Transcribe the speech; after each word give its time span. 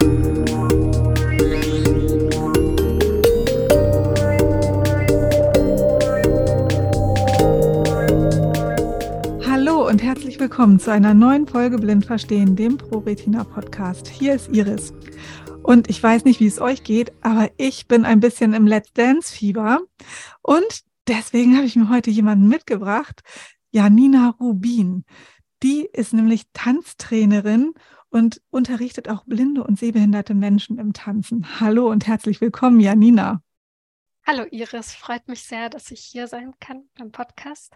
Hallo 0.00 0.08
und 9.86 10.02
herzlich 10.02 10.40
willkommen 10.40 10.80
zu 10.80 10.90
einer 10.90 11.12
neuen 11.12 11.46
Folge 11.46 11.76
Blind 11.76 12.06
Verstehen, 12.06 12.56
dem 12.56 12.78
ProRetina 12.78 13.44
Podcast. 13.44 14.08
Hier 14.08 14.34
ist 14.34 14.48
Iris. 14.48 14.94
Und 15.62 15.90
ich 15.90 16.02
weiß 16.02 16.24
nicht, 16.24 16.40
wie 16.40 16.46
es 16.46 16.62
euch 16.62 16.82
geht, 16.82 17.12
aber 17.20 17.50
ich 17.58 17.86
bin 17.86 18.06
ein 18.06 18.20
bisschen 18.20 18.54
im 18.54 18.66
Let's 18.66 18.94
Dance 18.94 19.30
Fieber. 19.30 19.80
Und 20.40 20.80
deswegen 21.08 21.56
habe 21.56 21.66
ich 21.66 21.76
mir 21.76 21.90
heute 21.90 22.10
jemanden 22.10 22.48
mitgebracht, 22.48 23.20
Janina 23.70 24.34
Rubin. 24.40 25.04
Die 25.62 25.86
ist 25.92 26.14
nämlich 26.14 26.44
Tanztrainerin 26.54 27.74
und 28.10 28.42
unterrichtet 28.50 29.08
auch 29.08 29.24
blinde 29.24 29.64
und 29.64 29.78
sehbehinderte 29.78 30.34
Menschen 30.34 30.78
im 30.78 30.92
Tanzen. 30.92 31.60
Hallo 31.60 31.90
und 31.90 32.06
herzlich 32.06 32.40
willkommen, 32.40 32.80
Janina. 32.80 33.42
Hallo 34.26 34.44
Iris, 34.50 34.92
freut 34.92 35.26
mich 35.28 35.44
sehr, 35.44 35.70
dass 35.70 35.90
ich 35.90 36.00
hier 36.00 36.26
sein 36.26 36.52
kann 36.60 36.84
beim 36.98 37.10
Podcast. 37.10 37.74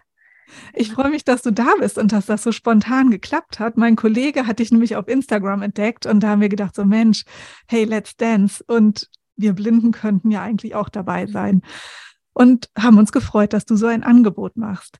Ich 0.73 0.91
freue 0.91 1.09
mich, 1.09 1.23
dass 1.23 1.41
du 1.41 1.51
da 1.51 1.73
bist 1.79 1.97
und 1.97 2.11
dass 2.11 2.27
das 2.27 2.43
so 2.43 2.51
spontan 2.51 3.09
geklappt 3.09 3.59
hat. 3.59 3.77
Mein 3.77 3.95
Kollege 3.95 4.45
hat 4.45 4.59
dich 4.59 4.71
nämlich 4.71 4.95
auf 4.95 5.07
Instagram 5.07 5.63
entdeckt 5.63 6.05
und 6.05 6.19
da 6.19 6.29
haben 6.29 6.41
wir 6.41 6.49
gedacht, 6.49 6.75
so 6.75 6.85
Mensch, 6.85 7.23
hey, 7.67 7.83
let's 7.83 8.15
dance. 8.15 8.63
Und 8.67 9.09
wir 9.35 9.53
Blinden 9.53 9.91
könnten 9.91 10.29
ja 10.31 10.43
eigentlich 10.43 10.75
auch 10.75 10.89
dabei 10.89 11.25
sein. 11.25 11.61
Und 12.33 12.69
haben 12.77 12.97
uns 12.97 13.11
gefreut, 13.11 13.53
dass 13.53 13.65
du 13.65 13.75
so 13.75 13.87
ein 13.87 14.03
Angebot 14.03 14.55
machst. 14.57 14.99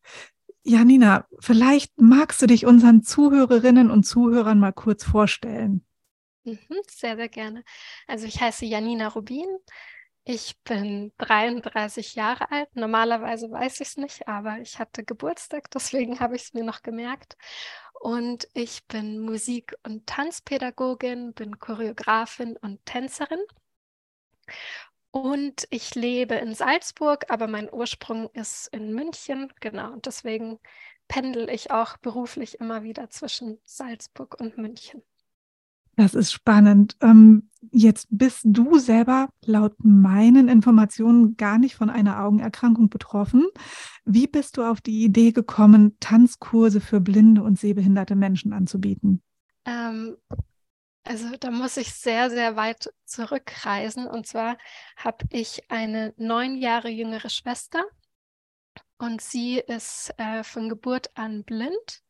Janina, 0.67 1.27
vielleicht 1.39 2.01
magst 2.01 2.41
du 2.41 2.47
dich 2.47 2.65
unseren 2.65 3.03
Zuhörerinnen 3.03 3.91
und 3.91 4.03
Zuhörern 4.03 4.59
mal 4.59 4.73
kurz 4.73 5.03
vorstellen. 5.03 5.85
Mhm, 6.43 6.59
sehr, 6.87 7.15
sehr 7.15 7.29
gerne. 7.29 7.63
Also 8.07 8.25
ich 8.27 8.39
heiße 8.41 8.65
Janina 8.65 9.07
Rubin. 9.09 9.45
Ich 10.25 10.57
bin 10.63 11.13
33 11.19 12.15
Jahre 12.15 12.51
alt. 12.51 12.75
Normalerweise 12.75 13.51
weiß 13.51 13.81
ich 13.81 13.89
es 13.89 13.97
nicht, 13.97 14.27
aber 14.27 14.59
ich 14.59 14.79
hatte 14.79 15.03
Geburtstag, 15.03 15.69
deswegen 15.73 16.19
habe 16.19 16.35
ich 16.35 16.43
es 16.43 16.53
mir 16.53 16.63
noch 16.63 16.81
gemerkt. 16.81 17.37
Und 18.01 18.47
ich 18.53 18.85
bin 18.87 19.19
Musik- 19.19 19.75
und 19.83 20.07
Tanzpädagogin, 20.07 21.33
bin 21.33 21.59
Choreografin 21.59 22.57
und 22.57 22.85
Tänzerin. 22.85 23.39
Und 25.15 25.65
ich 25.69 25.95
lebe 25.95 26.35
in 26.35 26.55
Salzburg, 26.55 27.27
aber 27.29 27.47
mein 27.47 27.71
Ursprung 27.71 28.29
ist 28.33 28.67
in 28.73 28.93
München. 28.93 29.47
Genau, 29.61 29.93
und 29.93 30.07
deswegen 30.07 30.59
pendel 31.07 31.49
ich 31.49 31.71
auch 31.71 31.95
beruflich 31.95 32.59
immer 32.59 32.83
wieder 32.83 33.09
zwischen 33.09 33.57
Salzburg 33.63 34.37
und 34.37 34.57
München. 34.57 35.03
Das 35.95 36.15
ist 36.15 36.33
spannend. 36.33 36.97
Ähm, 37.01 37.49
jetzt 37.71 38.07
bist 38.09 38.41
du 38.43 38.77
selber 38.77 39.29
laut 39.45 39.75
meinen 39.77 40.49
Informationen 40.49 41.37
gar 41.37 41.59
nicht 41.59 41.75
von 41.75 41.89
einer 41.89 42.21
Augenerkrankung 42.21 42.89
betroffen. 42.89 43.45
Wie 44.03 44.27
bist 44.27 44.57
du 44.57 44.63
auf 44.63 44.81
die 44.81 45.05
Idee 45.05 45.31
gekommen, 45.31 45.95
Tanzkurse 46.01 46.81
für 46.81 46.99
blinde 46.99 47.41
und 47.41 47.57
sehbehinderte 47.57 48.15
Menschen 48.15 48.51
anzubieten? 48.51 49.21
Ähm, 49.63 50.17
also 51.05 51.37
da 51.37 51.51
muss 51.51 51.77
ich 51.77 51.93
sehr, 51.93 52.29
sehr 52.29 52.55
weit 52.55 52.91
zurückreisen. 53.05 54.07
Und 54.07 54.27
zwar 54.27 54.57
habe 54.97 55.25
ich 55.29 55.69
eine 55.71 56.13
neun 56.17 56.57
Jahre 56.57 56.89
jüngere 56.89 57.29
Schwester 57.29 57.83
und 58.97 59.21
sie 59.21 59.59
ist 59.59 60.13
äh, 60.17 60.43
von 60.43 60.69
Geburt 60.69 61.11
an 61.15 61.43
blind. 61.43 62.01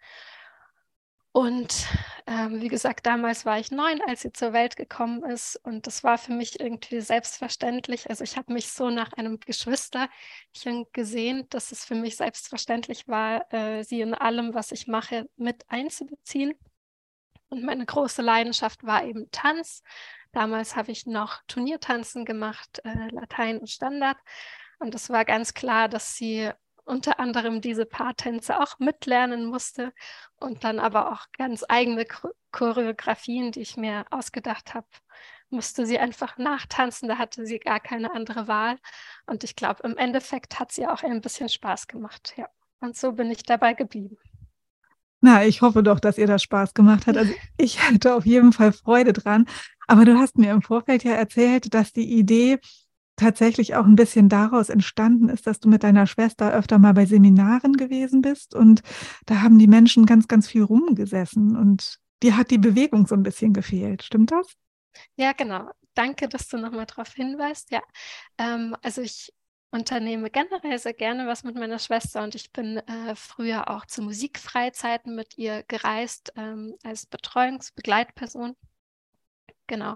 Und 1.33 1.87
ähm, 2.27 2.61
wie 2.61 2.69
gesagt, 2.69 3.05
damals 3.05 3.45
war 3.45 3.59
ich 3.59 3.69
neun, 3.69 3.99
als 4.07 4.21
sie 4.21 4.31
zur 4.31 4.53
Welt 4.53 4.77
gekommen 4.77 5.21
ist. 5.25 5.57
Und 5.63 5.85
das 5.85 6.01
war 6.05 6.17
für 6.17 6.31
mich 6.31 6.61
irgendwie 6.61 7.01
selbstverständlich. 7.01 8.09
Also 8.09 8.23
ich 8.23 8.37
habe 8.37 8.53
mich 8.53 8.69
so 8.69 8.89
nach 8.89 9.11
einem 9.13 9.41
Geschwisterchen 9.41 10.85
gesehen, 10.93 11.45
dass 11.49 11.73
es 11.73 11.83
für 11.83 11.95
mich 11.95 12.15
selbstverständlich 12.15 13.09
war, 13.09 13.51
äh, 13.53 13.83
sie 13.83 13.99
in 13.99 14.13
allem, 14.13 14.53
was 14.53 14.71
ich 14.71 14.87
mache, 14.87 15.27
mit 15.35 15.65
einzubeziehen. 15.67 16.53
Und 17.55 17.63
meine 17.63 17.85
große 17.85 18.21
Leidenschaft 18.21 18.83
war 18.83 19.05
eben 19.05 19.31
Tanz. 19.31 19.81
Damals 20.33 20.75
habe 20.75 20.91
ich 20.91 21.05
noch 21.05 21.41
Turniertanzen 21.47 22.25
gemacht, 22.25 22.81
äh, 22.83 23.07
Latein 23.11 23.59
und 23.59 23.69
Standard. 23.69 24.17
Und 24.79 24.93
es 24.93 25.09
war 25.09 25.23
ganz 25.23 25.53
klar, 25.53 25.87
dass 25.87 26.17
sie 26.17 26.51
unter 26.83 27.17
anderem 27.17 27.61
diese 27.61 27.85
Paartänze 27.85 28.59
auch 28.59 28.77
mitlernen 28.79 29.45
musste 29.45 29.93
und 30.35 30.65
dann 30.65 30.79
aber 30.79 31.13
auch 31.13 31.27
ganz 31.37 31.63
eigene 31.69 32.05
Choreografien, 32.51 33.53
die 33.53 33.61
ich 33.61 33.77
mir 33.77 34.05
ausgedacht 34.11 34.73
habe, 34.73 34.87
musste 35.49 35.85
sie 35.85 35.97
einfach 35.97 36.37
nachtanzen. 36.37 37.07
Da 37.07 37.17
hatte 37.17 37.45
sie 37.45 37.59
gar 37.59 37.79
keine 37.79 38.13
andere 38.13 38.49
Wahl. 38.49 38.77
Und 39.27 39.45
ich 39.45 39.55
glaube, 39.55 39.83
im 39.83 39.95
Endeffekt 39.95 40.59
hat 40.59 40.73
sie 40.73 40.87
auch 40.87 41.03
ein 41.03 41.21
bisschen 41.21 41.47
Spaß 41.47 41.87
gemacht. 41.87 42.33
Ja. 42.35 42.49
Und 42.81 42.97
so 42.97 43.13
bin 43.13 43.31
ich 43.31 43.43
dabei 43.43 43.73
geblieben. 43.73 44.17
Na, 45.21 45.45
ich 45.45 45.61
hoffe 45.61 45.81
doch, 45.81 45.99
dass 45.99 46.17
ihr 46.17 46.27
das 46.27 46.43
Spaß 46.43 46.73
gemacht 46.73 47.07
hat. 47.07 47.17
Also 47.17 47.33
ich 47.57 47.81
hatte 47.89 48.15
auf 48.15 48.25
jeden 48.25 48.53
Fall 48.53 48.71
Freude 48.71 49.13
dran. 49.13 49.45
Aber 49.87 50.05
du 50.05 50.17
hast 50.17 50.37
mir 50.37 50.51
im 50.51 50.61
Vorfeld 50.61 51.03
ja 51.03 51.13
erzählt, 51.13 51.73
dass 51.73 51.93
die 51.93 52.11
Idee 52.17 52.59
tatsächlich 53.15 53.75
auch 53.75 53.85
ein 53.85 53.95
bisschen 53.95 54.29
daraus 54.29 54.69
entstanden 54.69 55.29
ist, 55.29 55.47
dass 55.47 55.59
du 55.59 55.69
mit 55.69 55.83
deiner 55.83 56.07
Schwester 56.07 56.53
öfter 56.53 56.79
mal 56.79 56.93
bei 56.93 57.05
Seminaren 57.05 57.73
gewesen 57.73 58.21
bist 58.21 58.53
und 58.53 58.81
da 59.25 59.41
haben 59.41 59.57
die 59.57 59.67
Menschen 59.67 60.05
ganz, 60.05 60.27
ganz 60.27 60.47
viel 60.47 60.63
rumgesessen 60.63 61.55
und 61.55 61.99
dir 62.23 62.35
hat 62.35 62.51
die 62.51 62.57
Bewegung 62.57 63.07
so 63.07 63.15
ein 63.15 63.23
bisschen 63.23 63.53
gefehlt. 63.53 64.03
Stimmt 64.03 64.31
das? 64.31 64.47
Ja, 65.15 65.31
genau. 65.33 65.71
Danke, 65.93 66.27
dass 66.27 66.47
du 66.47 66.57
nochmal 66.57 66.85
darauf 66.85 67.13
hinweist. 67.13 67.71
Ja, 67.71 67.81
ähm, 68.37 68.75
also 68.81 69.01
ich 69.01 69.33
unternehme 69.75 70.29
generell 70.29 70.79
sehr 70.79 70.93
gerne 70.93 71.27
was 71.27 71.43
mit 71.43 71.55
meiner 71.55 71.79
Schwester 71.79 72.23
und 72.23 72.33
ich 72.33 72.51
bin 72.51 72.77
äh, 72.77 73.15
früher 73.15 73.69
auch 73.69 73.85
zu 73.85 74.01
Musikfreizeiten 74.01 75.15
mit 75.15 75.37
ihr 75.37 75.63
gereist 75.63 76.33
ähm, 76.37 76.75
als 76.83 77.05
Betreuungsbegleitperson. 77.05 78.55
Genau. 79.67 79.95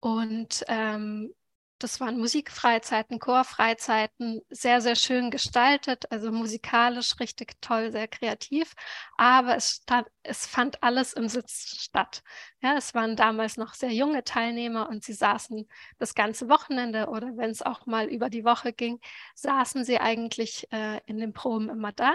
Und 0.00 0.64
ähm, 0.68 1.34
das 1.78 2.00
waren 2.00 2.18
Musikfreizeiten, 2.18 3.18
Chorfreizeiten, 3.18 4.40
sehr, 4.48 4.80
sehr 4.80 4.96
schön 4.96 5.30
gestaltet, 5.30 6.10
also 6.10 6.32
musikalisch 6.32 7.20
richtig 7.20 7.60
toll, 7.60 7.92
sehr 7.92 8.08
kreativ. 8.08 8.74
Aber 9.16 9.56
es, 9.56 9.82
stand, 9.82 10.08
es 10.22 10.46
fand 10.46 10.82
alles 10.82 11.12
im 11.12 11.28
Sitz 11.28 11.76
statt. 11.82 12.22
Ja, 12.62 12.76
es 12.76 12.94
waren 12.94 13.16
damals 13.16 13.56
noch 13.58 13.74
sehr 13.74 13.92
junge 13.92 14.24
Teilnehmer 14.24 14.88
und 14.88 15.04
sie 15.04 15.12
saßen 15.12 15.68
das 15.98 16.14
ganze 16.14 16.48
Wochenende 16.48 17.08
oder 17.08 17.36
wenn 17.36 17.50
es 17.50 17.62
auch 17.62 17.86
mal 17.86 18.06
über 18.06 18.30
die 18.30 18.44
Woche 18.44 18.72
ging, 18.72 18.98
saßen 19.34 19.84
sie 19.84 19.98
eigentlich 19.98 20.66
äh, 20.72 21.00
in 21.06 21.18
den 21.18 21.32
Proben 21.32 21.68
immer 21.68 21.92
da. 21.92 22.14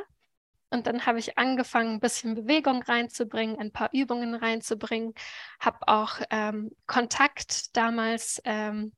Und 0.71 0.87
dann 0.87 1.05
habe 1.05 1.19
ich 1.19 1.37
angefangen, 1.37 1.95
ein 1.95 1.99
bisschen 1.99 2.33
Bewegung 2.33 2.81
reinzubringen, 2.81 3.59
ein 3.59 3.71
paar 3.71 3.89
Übungen 3.91 4.33
reinzubringen, 4.35 5.13
habe 5.59 5.79
auch 5.87 6.19
ähm, 6.29 6.71
Kontakt 6.87 7.75
damals 7.75 8.41
ähm, 8.45 8.93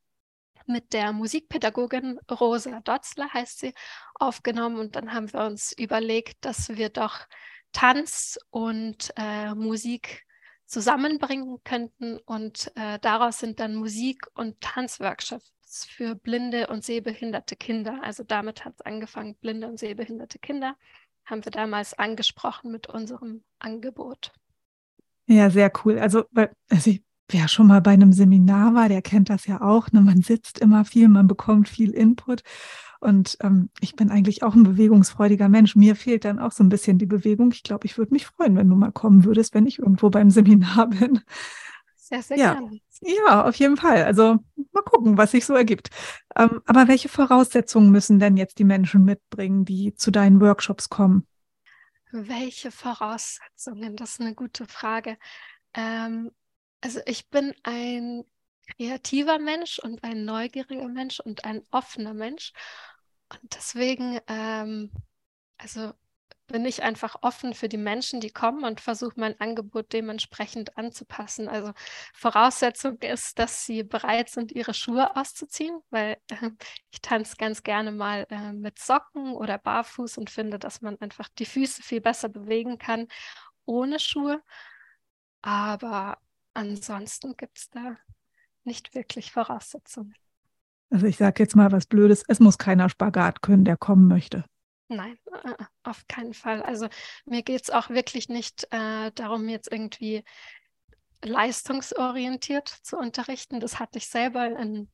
mit 0.67 0.93
der 0.93 1.13
Musikpädagogin 1.13 2.19
Rosa 2.29 2.81
Dotzler, 2.81 3.33
heißt 3.33 3.59
sie, 3.59 3.73
aufgenommen. 4.15 4.77
Und 4.77 4.95
dann 4.95 5.13
haben 5.13 5.31
wir 5.31 5.45
uns 5.45 5.71
überlegt, 5.71 6.45
dass 6.45 6.69
wir 6.69 6.89
doch 6.89 7.19
Tanz 7.71 8.39
und 8.49 9.13
äh, 9.17 9.53
Musik 9.55 10.25
zusammenbringen 10.65 11.59
könnten. 11.63 12.19
Und 12.19 12.71
äh, 12.75 12.99
daraus 12.99 13.39
sind 13.39 13.59
dann 13.59 13.75
Musik- 13.75 14.27
und 14.33 14.59
Tanzworkshops 14.61 15.51
für 15.85 16.15
blinde 16.15 16.67
und 16.67 16.83
sehbehinderte 16.83 17.55
Kinder. 17.55 17.99
Also 18.03 18.23
damit 18.23 18.65
hat 18.65 18.75
es 18.75 18.81
angefangen, 18.81 19.35
blinde 19.35 19.67
und 19.67 19.79
sehbehinderte 19.79 20.39
Kinder 20.39 20.75
haben 21.25 21.45
wir 21.45 21.51
damals 21.51 21.93
angesprochen 21.97 22.71
mit 22.71 22.87
unserem 22.87 23.43
Angebot. 23.59 24.31
Ja, 25.25 25.49
sehr 25.49 25.71
cool. 25.83 25.99
Also, 25.99 26.25
also 26.69 26.89
ich 26.89 27.01
wer 27.29 27.47
schon 27.47 27.67
mal 27.67 27.81
bei 27.81 27.91
einem 27.91 28.13
Seminar 28.13 28.73
war, 28.73 28.89
der 28.89 29.01
kennt 29.01 29.29
das 29.29 29.47
ja 29.47 29.61
auch. 29.61 29.91
Ne? 29.91 30.01
Man 30.01 30.21
sitzt 30.21 30.59
immer 30.59 30.85
viel, 30.85 31.07
man 31.07 31.27
bekommt 31.27 31.69
viel 31.69 31.91
Input. 31.91 32.43
Und 32.99 33.37
ähm, 33.41 33.69
ich 33.81 33.95
bin 33.95 34.09
eigentlich 34.09 34.43
auch 34.43 34.55
ein 34.55 34.63
bewegungsfreudiger 34.63 35.49
Mensch. 35.49 35.75
Mir 35.75 35.95
fehlt 35.95 36.23
dann 36.23 36.39
auch 36.39 36.51
so 36.51 36.63
ein 36.63 36.69
bisschen 36.69 36.97
die 36.97 37.05
Bewegung. 37.05 37.51
Ich 37.51 37.63
glaube, 37.63 37.85
ich 37.85 37.97
würde 37.97 38.13
mich 38.13 38.25
freuen, 38.25 38.55
wenn 38.55 38.69
du 38.69 38.75
mal 38.75 38.93
kommen 38.93 39.25
würdest, 39.25 39.53
wenn 39.53 39.67
ich 39.67 39.79
irgendwo 39.79 40.09
beim 40.09 40.29
Seminar 40.29 40.87
bin. 40.87 41.19
Sehr, 41.95 42.21
sehr 42.21 42.37
ja. 42.37 42.53
gerne. 42.53 42.79
Ja, 43.01 43.45
auf 43.45 43.55
jeden 43.55 43.75
Fall. 43.75 44.03
Also 44.03 44.39
mal 44.71 44.83
gucken, 44.83 45.17
was 45.17 45.31
sich 45.31 45.45
so 45.45 45.53
ergibt. 45.53 45.89
Ähm, 46.35 46.61
aber 46.65 46.87
welche 46.87 47.09
Voraussetzungen 47.09 47.91
müssen 47.91 48.19
denn 48.19 48.37
jetzt 48.37 48.59
die 48.59 48.63
Menschen 48.63 49.03
mitbringen, 49.03 49.65
die 49.65 49.95
zu 49.95 50.11
deinen 50.11 50.39
Workshops 50.39 50.89
kommen? 50.89 51.27
Welche 52.11 52.71
Voraussetzungen? 52.71 53.95
Das 53.97 54.11
ist 54.11 54.21
eine 54.21 54.35
gute 54.35 54.65
Frage. 54.65 55.17
Ähm, 55.73 56.31
also 56.83 56.99
ich 57.05 57.29
bin 57.29 57.53
ein 57.63 58.25
kreativer 58.75 59.39
Mensch 59.39 59.79
und 59.79 60.03
ein 60.03 60.25
neugieriger 60.25 60.89
Mensch 60.89 61.21
und 61.21 61.45
ein 61.45 61.63
offener 61.71 62.13
Mensch. 62.13 62.51
Und 63.29 63.55
deswegen, 63.55 64.19
ähm, 64.27 64.91
also 65.57 65.93
bin 66.47 66.65
ich 66.65 66.83
einfach 66.83 67.15
offen 67.21 67.53
für 67.53 67.69
die 67.69 67.77
Menschen, 67.77 68.19
die 68.19 68.31
kommen 68.31 68.65
und 68.65 68.81
versuche 68.81 69.13
mein 69.15 69.39
Angebot 69.39 69.93
dementsprechend 69.93 70.77
anzupassen. 70.77 71.47
Also 71.47 71.71
Voraussetzung 72.13 72.97
ist, 72.97 73.39
dass 73.39 73.65
sie 73.65 73.83
bereit 73.83 74.27
sind, 74.27 74.51
ihre 74.51 74.73
Schuhe 74.73 75.15
auszuziehen, 75.15 75.79
weil 75.89 76.17
äh, 76.27 76.49
ich 76.91 76.99
tanze 76.99 77.37
ganz 77.37 77.63
gerne 77.63 77.93
mal 77.93 78.27
äh, 78.29 78.51
mit 78.51 78.77
Socken 78.77 79.35
oder 79.35 79.57
barfuß 79.57 80.17
und 80.17 80.29
finde, 80.29 80.59
dass 80.59 80.81
man 80.81 80.99
einfach 80.99 81.29
die 81.29 81.45
Füße 81.45 81.81
viel 81.81 82.01
besser 82.01 82.27
bewegen 82.27 82.77
kann 82.77 83.07
ohne 83.65 83.99
Schuhe. 83.99 84.43
Aber 85.41 86.17
ansonsten 86.53 87.35
gibt 87.37 87.57
es 87.57 87.69
da 87.69 87.97
nicht 88.63 88.95
wirklich 88.95 89.31
Voraussetzungen. 89.31 90.15
Also 90.89 91.07
ich 91.07 91.17
sage 91.17 91.41
jetzt 91.41 91.55
mal 91.55 91.71
was 91.71 91.87
Blödes, 91.87 92.23
es 92.27 92.39
muss 92.39 92.57
keiner 92.57 92.89
Spagat 92.89 93.41
können, 93.41 93.65
der 93.65 93.77
kommen 93.77 94.07
möchte. 94.07 94.45
Nein, 94.89 95.17
äh, 95.43 95.55
auf 95.83 96.07
keinen 96.07 96.33
Fall. 96.33 96.61
Also 96.61 96.87
mir 97.25 97.41
geht 97.41 97.63
es 97.63 97.69
auch 97.69 97.89
wirklich 97.89 98.29
nicht 98.29 98.67
äh, 98.71 99.11
darum, 99.15 99.49
jetzt 99.49 99.71
irgendwie 99.71 100.23
leistungsorientiert 101.23 102.67
zu 102.67 102.97
unterrichten. 102.97 103.59
Das 103.59 103.79
hatte 103.79 103.97
ich 103.97 104.07
selber 104.07 104.47
in, 104.59 104.89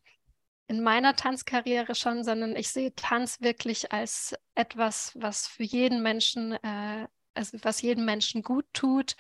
in 0.68 0.82
meiner 0.82 1.16
Tanzkarriere 1.16 1.96
schon, 1.96 2.24
sondern 2.24 2.56
ich 2.56 2.70
sehe 2.70 2.96
Tanz 2.96 3.42
wirklich 3.42 3.92
als 3.92 4.36
etwas, 4.56 5.12
was 5.16 5.48
für 5.48 5.64
jeden 5.64 6.02
Menschen, 6.02 6.54
äh, 6.64 7.08
also 7.34 7.58
was 7.62 7.82
jedem 7.82 8.06
Menschen 8.06 8.42
gut 8.42 8.66
tut. 8.74 9.16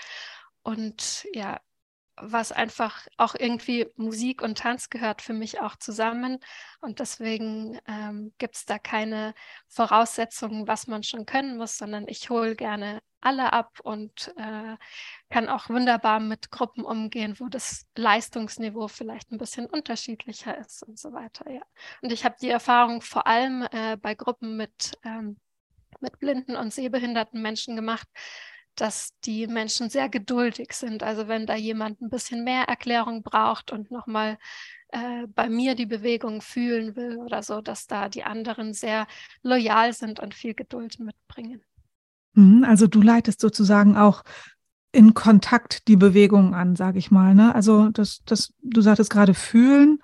Und 0.61 1.27
ja, 1.33 1.59
was 2.21 2.51
einfach 2.51 3.07
auch 3.17 3.35
irgendwie 3.35 3.87
Musik 3.95 4.41
und 4.41 4.57
Tanz 4.57 4.89
gehört 4.89 5.21
für 5.21 5.33
mich 5.33 5.61
auch 5.61 5.75
zusammen. 5.75 6.39
Und 6.81 6.99
deswegen 6.99 7.79
ähm, 7.87 8.33
gibt 8.37 8.55
es 8.55 8.65
da 8.65 8.79
keine 8.79 9.33
Voraussetzungen, 9.67 10.67
was 10.67 10.87
man 10.87 11.03
schon 11.03 11.25
können 11.25 11.57
muss, 11.57 11.77
sondern 11.77 12.07
ich 12.07 12.29
hole 12.29 12.55
gerne 12.55 13.01
alle 13.21 13.51
ab 13.53 13.79
und 13.83 14.33
äh, 14.37 14.77
kann 15.29 15.49
auch 15.49 15.69
wunderbar 15.69 16.19
mit 16.19 16.51
Gruppen 16.51 16.83
umgehen, 16.83 17.35
wo 17.39 17.47
das 17.47 17.85
Leistungsniveau 17.95 18.87
vielleicht 18.87 19.31
ein 19.31 19.37
bisschen 19.37 19.65
unterschiedlicher 19.65 20.57
ist 20.57 20.83
und 20.83 20.97
so 20.97 21.11
weiter. 21.11 21.49
Ja. 21.49 21.61
Und 22.01 22.11
ich 22.11 22.23
habe 22.23 22.35
die 22.41 22.49
Erfahrung 22.49 23.01
vor 23.01 23.27
allem 23.27 23.67
äh, 23.71 23.97
bei 23.97 24.15
Gruppen 24.15 24.57
mit, 24.57 24.97
ähm, 25.03 25.37
mit 25.99 26.19
blinden 26.19 26.55
und 26.55 26.73
sehbehinderten 26.73 27.41
Menschen 27.41 27.75
gemacht, 27.75 28.07
dass 28.79 29.13
die 29.25 29.47
Menschen 29.47 29.89
sehr 29.89 30.07
geduldig 30.07 30.71
sind. 30.73 31.03
Also 31.03 31.27
wenn 31.27 31.45
da 31.45 31.55
jemand 31.55 32.01
ein 32.01 32.09
bisschen 32.09 32.43
mehr 32.43 32.63
Erklärung 32.63 33.23
braucht 33.23 33.71
und 33.71 33.91
nochmal 33.91 34.37
äh, 34.89 35.27
bei 35.27 35.49
mir 35.49 35.75
die 35.75 35.85
Bewegung 35.85 36.41
fühlen 36.41 36.95
will 36.95 37.17
oder 37.17 37.43
so, 37.43 37.61
dass 37.61 37.87
da 37.87 38.07
die 38.07 38.23
anderen 38.23 38.73
sehr 38.73 39.05
loyal 39.43 39.93
sind 39.93 40.19
und 40.19 40.33
viel 40.33 40.53
Geduld 40.53 40.99
mitbringen. 40.99 41.61
Mhm, 42.33 42.63
also 42.63 42.87
du 42.87 43.01
leitest 43.01 43.41
sozusagen 43.41 43.97
auch 43.97 44.23
in 44.91 45.13
Kontakt 45.13 45.87
die 45.87 45.97
Bewegung 45.97 46.55
an, 46.55 46.75
sage 46.75 46.99
ich 46.99 47.11
mal. 47.11 47.35
Ne? 47.35 47.53
Also 47.53 47.89
das, 47.89 48.21
das, 48.25 48.53
du 48.61 48.81
sagtest 48.81 49.09
gerade 49.09 49.33
fühlen. 49.33 49.99
Also 49.99 50.03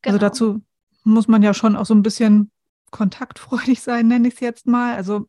genau. 0.00 0.14
Also 0.14 0.18
dazu 0.18 0.62
muss 1.04 1.28
man 1.28 1.42
ja 1.42 1.52
schon 1.52 1.76
auch 1.76 1.86
so 1.86 1.94
ein 1.94 2.02
bisschen 2.02 2.50
kontaktfreudig 2.90 3.82
sein, 3.82 4.08
nenne 4.08 4.28
ich 4.28 4.34
es 4.34 4.40
jetzt 4.40 4.66
mal. 4.66 4.94
Also 4.94 5.28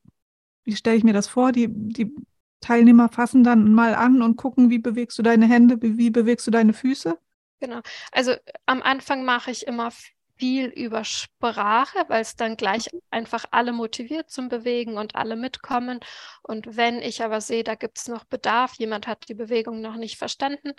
wie 0.63 0.75
stelle 0.75 0.97
ich 0.97 1.03
mir 1.03 1.13
das 1.13 1.27
vor? 1.27 1.51
Die, 1.51 1.67
die 1.69 2.11
Teilnehmer 2.61 3.09
fassen 3.09 3.43
dann 3.43 3.71
mal 3.71 3.95
an 3.95 4.21
und 4.21 4.37
gucken, 4.37 4.69
wie 4.69 4.79
bewegst 4.79 5.17
du 5.17 5.23
deine 5.23 5.47
Hände, 5.47 5.77
wie 5.81 6.09
bewegst 6.09 6.47
du 6.47 6.51
deine 6.51 6.73
Füße? 6.73 7.17
Genau. 7.59 7.81
Also 8.11 8.35
am 8.65 8.81
Anfang 8.81 9.23
mache 9.23 9.51
ich 9.51 9.67
immer 9.67 9.91
viel 10.37 10.67
über 10.67 11.03
Sprache, 11.03 12.05
weil 12.07 12.21
es 12.21 12.35
dann 12.35 12.57
gleich 12.57 12.89
einfach 13.09 13.45
alle 13.51 13.71
motiviert 13.71 14.29
zum 14.29 14.49
Bewegen 14.49 14.97
und 14.97 15.15
alle 15.15 15.35
mitkommen. 15.35 15.99
Und 16.43 16.75
wenn 16.77 17.01
ich 17.01 17.23
aber 17.23 17.41
sehe, 17.41 17.63
da 17.63 17.75
gibt 17.75 17.97
es 17.99 18.07
noch 18.07 18.25
Bedarf, 18.25 18.73
jemand 18.77 19.07
hat 19.07 19.29
die 19.29 19.33
Bewegung 19.33 19.81
noch 19.81 19.95
nicht 19.95 20.17
verstanden, 20.17 20.73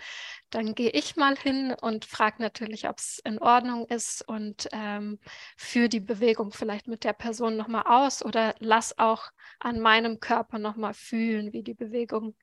dann 0.50 0.74
gehe 0.74 0.90
ich 0.90 1.16
mal 1.16 1.36
hin 1.36 1.74
und 1.80 2.04
frage 2.04 2.42
natürlich, 2.42 2.88
ob 2.88 2.98
es 2.98 3.20
in 3.24 3.38
Ordnung 3.38 3.86
ist 3.86 4.26
und 4.28 4.68
ähm, 4.72 5.18
führe 5.56 5.88
die 5.88 6.00
Bewegung 6.00 6.52
vielleicht 6.52 6.88
mit 6.88 7.04
der 7.04 7.12
Person 7.14 7.56
nochmal 7.56 7.84
aus 7.86 8.24
oder 8.24 8.54
lass 8.58 8.98
auch 8.98 9.30
an 9.60 9.80
meinem 9.80 10.20
Körper 10.20 10.58
nochmal 10.58 10.94
fühlen, 10.94 11.52
wie 11.52 11.62
die 11.62 11.74
Bewegung 11.74 12.36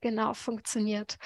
genau 0.00 0.34
funktioniert. 0.34 1.16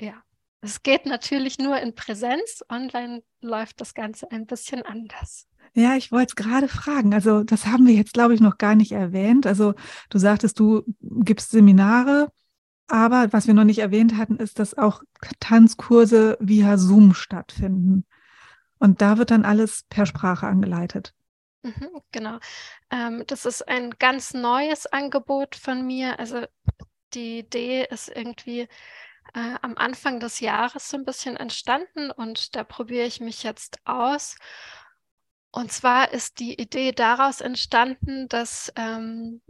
Ja. 0.00 0.22
Es 0.62 0.82
geht 0.82 1.06
natürlich 1.06 1.58
nur 1.58 1.78
in 1.78 1.94
Präsenz. 1.94 2.64
Online 2.70 3.22
läuft 3.40 3.80
das 3.80 3.94
Ganze 3.94 4.30
ein 4.30 4.46
bisschen 4.46 4.82
anders. 4.82 5.48
Ja, 5.74 5.96
ich 5.96 6.12
wollte 6.12 6.30
es 6.30 6.36
gerade 6.36 6.68
fragen. 6.68 7.12
Also 7.14 7.42
das 7.42 7.66
haben 7.66 7.86
wir 7.86 7.94
jetzt, 7.94 8.14
glaube 8.14 8.34
ich, 8.34 8.40
noch 8.40 8.58
gar 8.58 8.74
nicht 8.74 8.92
erwähnt. 8.92 9.46
Also 9.46 9.74
du 10.08 10.18
sagtest, 10.18 10.58
du 10.60 10.84
gibst 11.00 11.50
Seminare, 11.50 12.30
aber 12.86 13.32
was 13.32 13.46
wir 13.46 13.54
noch 13.54 13.64
nicht 13.64 13.78
erwähnt 13.78 14.16
hatten, 14.16 14.36
ist, 14.36 14.58
dass 14.58 14.76
auch 14.76 15.02
Tanzkurse 15.40 16.36
via 16.40 16.78
Zoom 16.78 17.14
stattfinden. 17.14 18.04
Und 18.78 19.00
da 19.00 19.18
wird 19.18 19.30
dann 19.30 19.44
alles 19.44 19.84
per 19.88 20.06
Sprache 20.06 20.46
angeleitet. 20.46 21.14
Mhm, 21.62 22.02
genau. 22.12 22.38
Ähm, 22.90 23.24
das 23.26 23.46
ist 23.46 23.66
ein 23.66 23.90
ganz 23.98 24.34
neues 24.34 24.86
Angebot 24.86 25.56
von 25.56 25.86
mir. 25.86 26.18
Also 26.18 26.44
die 27.14 27.40
Idee 27.40 27.86
ist 27.88 28.08
irgendwie, 28.08 28.68
äh, 29.34 29.54
am 29.62 29.76
Anfang 29.76 30.20
des 30.20 30.40
Jahres 30.40 30.88
so 30.88 30.96
ein 30.96 31.04
bisschen 31.04 31.36
entstanden 31.36 32.10
und 32.10 32.54
da 32.56 32.64
probiere 32.64 33.06
ich 33.06 33.20
mich 33.20 33.42
jetzt 33.42 33.78
aus. 33.84 34.36
Und 35.50 35.72
zwar 35.72 36.12
ist 36.12 36.38
die 36.38 36.60
Idee 36.60 36.92
daraus 36.92 37.40
entstanden, 37.40 38.28
dass 38.28 38.72
ähm, 38.76 39.42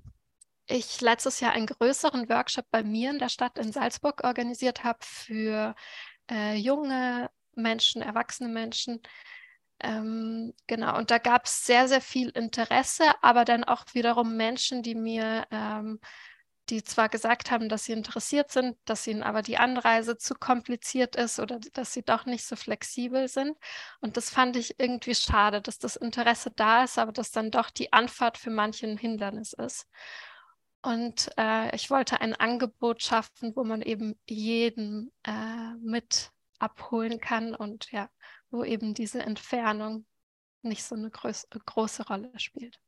ich 0.67 1.00
letztes 1.00 1.40
Jahr 1.40 1.52
einen 1.52 1.67
größeren 1.67 2.29
Workshop 2.29 2.67
bei 2.70 2.82
mir 2.82 3.11
in 3.11 3.19
der 3.19 3.29
Stadt 3.29 3.58
in 3.58 3.73
Salzburg 3.73 4.25
organisiert 4.25 4.84
habe 4.84 4.99
für 5.02 5.75
äh, 6.31 6.56
junge 6.56 7.31
Menschen, 7.55 8.02
erwachsene 8.02 8.49
Menschen. 8.49 9.00
Ähm, 9.81 10.55
genau, 10.67 10.96
und 10.96 11.11
da 11.11 11.19
gab 11.19 11.46
es 11.46 11.67
sehr, 11.67 11.88
sehr 11.88 12.00
viel 12.00 12.31
Interesse, 12.31 13.05
aber 13.20 13.44
dann 13.44 13.64
auch 13.64 13.84
wiederum 13.93 14.37
Menschen, 14.37 14.82
die 14.82 14.94
mir 14.94 15.46
ähm, 15.50 16.00
die 16.72 16.82
zwar 16.82 17.10
gesagt 17.10 17.50
haben, 17.50 17.69
dass 17.69 17.84
sie 17.84 17.92
interessiert 17.92 18.50
sind, 18.50 18.78
dass 18.86 19.06
ihnen 19.06 19.22
aber 19.22 19.42
die 19.42 19.58
Anreise 19.58 20.16
zu 20.16 20.34
kompliziert 20.34 21.16
ist 21.16 21.38
oder 21.38 21.60
dass 21.74 21.92
sie 21.92 22.02
doch 22.02 22.24
nicht 22.24 22.46
so 22.46 22.56
flexibel 22.56 23.28
sind. 23.28 23.58
Und 24.00 24.16
das 24.16 24.30
fand 24.30 24.56
ich 24.56 24.80
irgendwie 24.80 25.14
schade, 25.14 25.60
dass 25.60 25.78
das 25.78 25.96
Interesse 25.96 26.50
da 26.50 26.84
ist, 26.84 26.98
aber 26.98 27.12
dass 27.12 27.30
dann 27.30 27.50
doch 27.50 27.69
die 27.69 27.92
Anfahrt 27.92 28.38
für 28.38 28.48
manche 28.48 28.86
ein 28.86 28.96
Hindernis 28.96 29.52
ist. 29.52 29.86
Und 30.80 31.30
äh, 31.36 31.76
ich 31.76 31.90
wollte 31.90 32.22
ein 32.22 32.34
Angebot 32.34 33.02
schaffen, 33.02 33.54
wo 33.54 33.64
man 33.64 33.82
eben 33.82 34.19
jeden 34.26 35.12
äh, 35.24 35.74
mit 35.82 36.30
abholen 36.58 37.20
kann 37.20 37.54
und 37.54 37.92
ja, 37.92 38.08
wo 38.50 38.64
eben 38.64 38.94
diese 38.94 39.20
Entfernung 39.20 40.06
nicht 40.62 40.84
so 40.84 40.94
eine 40.94 41.10
groß, 41.10 41.48
große 41.67 42.06
Rolle 42.06 42.32
spielt. 42.38 42.81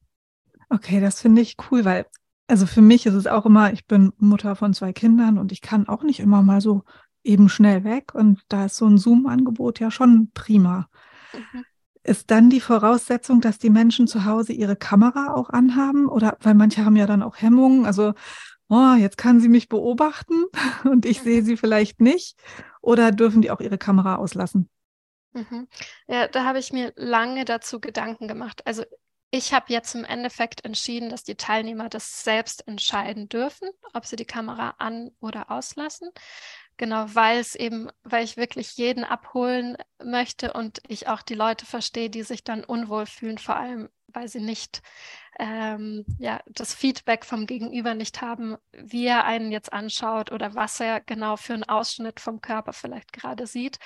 Okay, 0.70 1.00
das 1.02 1.20
finde 1.20 1.42
ich 1.42 1.56
cool, 1.70 1.84
weil 1.84 2.06
also 2.46 2.66
für 2.66 2.82
mich 2.82 3.06
ist 3.06 3.14
es 3.14 3.26
auch 3.26 3.46
immer, 3.46 3.72
ich 3.72 3.86
bin 3.86 4.12
Mutter 4.18 4.56
von 4.56 4.74
zwei 4.74 4.92
Kindern 4.92 5.38
und 5.38 5.52
ich 5.52 5.60
kann 5.60 5.88
auch 5.88 6.02
nicht 6.02 6.20
immer 6.20 6.42
mal 6.42 6.60
so 6.60 6.82
eben 7.22 7.48
schnell 7.48 7.84
weg. 7.84 8.14
Und 8.14 8.42
da 8.48 8.66
ist 8.66 8.76
so 8.76 8.86
ein 8.86 8.98
Zoom-Angebot 8.98 9.80
ja 9.80 9.90
schon 9.90 10.30
prima. 10.34 10.88
Mhm. 11.32 11.64
Ist 12.02 12.30
dann 12.30 12.50
die 12.50 12.60
Voraussetzung, 12.60 13.40
dass 13.40 13.58
die 13.58 13.70
Menschen 13.70 14.06
zu 14.06 14.26
Hause 14.26 14.52
ihre 14.52 14.76
Kamera 14.76 15.32
auch 15.32 15.48
anhaben? 15.48 16.06
Oder 16.06 16.36
weil 16.40 16.54
manche 16.54 16.84
haben 16.84 16.96
ja 16.96 17.06
dann 17.06 17.22
auch 17.22 17.36
Hemmungen, 17.40 17.86
also 17.86 18.12
oh, 18.68 18.94
jetzt 18.94 19.16
kann 19.16 19.40
sie 19.40 19.48
mich 19.48 19.68
beobachten 19.68 20.44
und 20.84 21.06
ich 21.06 21.22
sehe 21.22 21.42
sie 21.42 21.56
vielleicht 21.56 22.00
nicht. 22.00 22.38
Oder 22.82 23.10
dürfen 23.10 23.40
die 23.40 23.50
auch 23.50 23.60
ihre 23.60 23.78
Kamera 23.78 24.16
auslassen? 24.16 24.68
Mhm. 25.32 25.66
Ja, 26.06 26.28
da 26.28 26.44
habe 26.44 26.58
ich 26.58 26.72
mir 26.72 26.92
lange 26.94 27.44
dazu 27.44 27.80
Gedanken 27.80 28.28
gemacht. 28.28 28.62
Also 28.66 28.84
ich 29.34 29.52
habe 29.52 29.72
jetzt 29.72 29.96
im 29.96 30.04
Endeffekt 30.04 30.64
entschieden, 30.64 31.08
dass 31.10 31.24
die 31.24 31.34
Teilnehmer 31.34 31.88
das 31.88 32.22
selbst 32.22 32.68
entscheiden 32.68 33.28
dürfen, 33.28 33.68
ob 33.92 34.06
sie 34.06 34.14
die 34.14 34.24
Kamera 34.24 34.76
an 34.78 35.10
oder 35.20 35.50
auslassen. 35.50 36.10
Genau, 36.76 37.06
weil 37.08 37.38
es 37.38 37.56
eben, 37.56 37.90
weil 38.04 38.22
ich 38.22 38.36
wirklich 38.36 38.76
jeden 38.76 39.02
abholen 39.02 39.76
möchte 40.04 40.52
und 40.52 40.80
ich 40.86 41.08
auch 41.08 41.22
die 41.22 41.34
Leute 41.34 41.66
verstehe, 41.66 42.10
die 42.10 42.22
sich 42.22 42.44
dann 42.44 42.62
unwohl 42.62 43.06
fühlen, 43.06 43.38
vor 43.38 43.56
allem 43.56 43.88
weil 44.14 44.28
sie 44.28 44.40
nicht 44.40 44.82
ähm, 45.38 46.04
ja, 46.18 46.40
das 46.46 46.72
Feedback 46.74 47.24
vom 47.24 47.46
Gegenüber 47.46 47.94
nicht 47.94 48.22
haben, 48.22 48.56
wie 48.72 49.06
er 49.06 49.24
einen 49.24 49.50
jetzt 49.50 49.72
anschaut 49.72 50.30
oder 50.30 50.54
was 50.54 50.78
er 50.78 51.00
genau 51.00 51.36
für 51.36 51.54
einen 51.54 51.64
Ausschnitt 51.64 52.20
vom 52.20 52.40
Körper 52.40 52.72
vielleicht 52.72 53.12
gerade 53.12 53.46
sieht. 53.46 53.78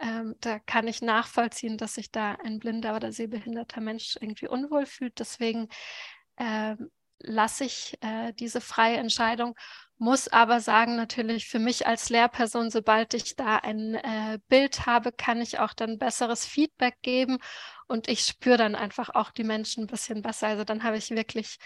Ähm, 0.00 0.36
da 0.40 0.58
kann 0.60 0.86
ich 0.86 1.02
nachvollziehen, 1.02 1.76
dass 1.76 1.94
sich 1.94 2.10
da 2.10 2.32
ein 2.44 2.58
blinder 2.58 2.94
oder 2.94 3.12
sehbehinderter 3.12 3.80
Mensch 3.80 4.16
irgendwie 4.20 4.48
unwohl 4.48 4.86
fühlt. 4.86 5.18
Deswegen 5.18 5.68
äh, 6.36 6.76
lasse 7.20 7.64
ich 7.64 7.98
äh, 8.00 8.32
diese 8.32 8.60
freie 8.60 8.96
Entscheidung, 8.96 9.56
muss 9.96 10.28
aber 10.28 10.60
sagen, 10.60 10.94
natürlich 10.94 11.48
für 11.48 11.58
mich 11.58 11.86
als 11.86 12.08
Lehrperson, 12.08 12.70
sobald 12.70 13.14
ich 13.14 13.34
da 13.34 13.56
ein 13.56 13.96
äh, 13.96 14.38
Bild 14.48 14.86
habe, 14.86 15.10
kann 15.10 15.40
ich 15.40 15.58
auch 15.58 15.74
dann 15.74 15.98
besseres 15.98 16.46
Feedback 16.46 16.94
geben 17.02 17.38
und 17.88 18.08
ich 18.08 18.20
spüre 18.20 18.56
dann 18.56 18.76
einfach 18.76 19.10
auch 19.10 19.32
die 19.32 19.44
Menschen 19.44 19.84
ein 19.84 19.88
bisschen 19.88 20.22
besser. 20.22 20.46
Also 20.48 20.62
dann 20.62 20.84
habe 20.84 20.96
ich 20.96 21.10
wirklich 21.10 21.58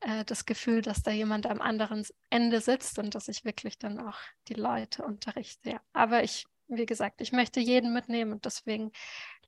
äh, 0.00 0.24
das 0.24 0.44
Gefühl, 0.46 0.82
dass 0.82 1.02
da 1.02 1.12
jemand 1.12 1.46
am 1.46 1.60
anderen 1.60 2.04
Ende 2.28 2.60
sitzt 2.60 2.98
und 2.98 3.14
dass 3.14 3.28
ich 3.28 3.44
wirklich 3.44 3.78
dann 3.78 4.00
auch 4.00 4.18
die 4.48 4.54
Leute 4.54 5.04
unterrichte. 5.04 5.70
Ja. 5.70 5.80
Aber 5.92 6.24
ich, 6.24 6.46
wie 6.68 6.86
gesagt, 6.86 7.20
ich 7.20 7.32
möchte 7.32 7.60
jeden 7.60 7.92
mitnehmen 7.92 8.32
und 8.32 8.44
deswegen 8.44 8.92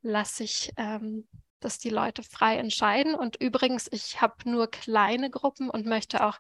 lasse 0.03 0.45
ich 0.45 0.73
ähm, 0.77 1.27
dass 1.61 1.79
die 1.79 1.91
Leute 1.91 2.23
frei 2.23 2.57
entscheiden. 2.57 3.15
Und 3.15 3.37
übrigens, 3.41 3.89
ich 3.91 4.21
habe 4.21 4.49
nur 4.49 4.71
kleine 4.71 5.31
Gruppen 5.31 5.71
und 5.71 5.87
möchte 5.87 6.25
auch, 6.25 6.39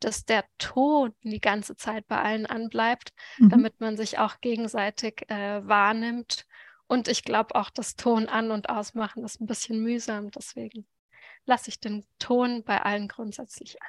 dass 0.00 0.24
der 0.24 0.44
Ton 0.58 1.12
die 1.22 1.40
ganze 1.40 1.76
Zeit 1.76 2.06
bei 2.06 2.20
allen 2.20 2.46
anbleibt, 2.46 3.12
mhm. 3.38 3.50
damit 3.50 3.80
man 3.80 3.96
sich 3.96 4.18
auch 4.18 4.40
gegenseitig 4.40 5.28
äh, 5.28 5.66
wahrnimmt. 5.66 6.46
Und 6.86 7.08
ich 7.08 7.24
glaube 7.24 7.54
auch, 7.54 7.70
das 7.70 7.96
Ton 7.96 8.26
an- 8.26 8.50
und 8.50 8.68
ausmachen 8.68 9.24
ist 9.24 9.40
ein 9.40 9.46
bisschen 9.46 9.82
mühsam. 9.82 10.30
Deswegen 10.30 10.86
lasse 11.46 11.68
ich 11.68 11.80
den 11.80 12.04
Ton 12.18 12.64
bei 12.64 12.82
allen 12.82 13.08
grundsätzlich 13.08 13.80
an. 13.82 13.88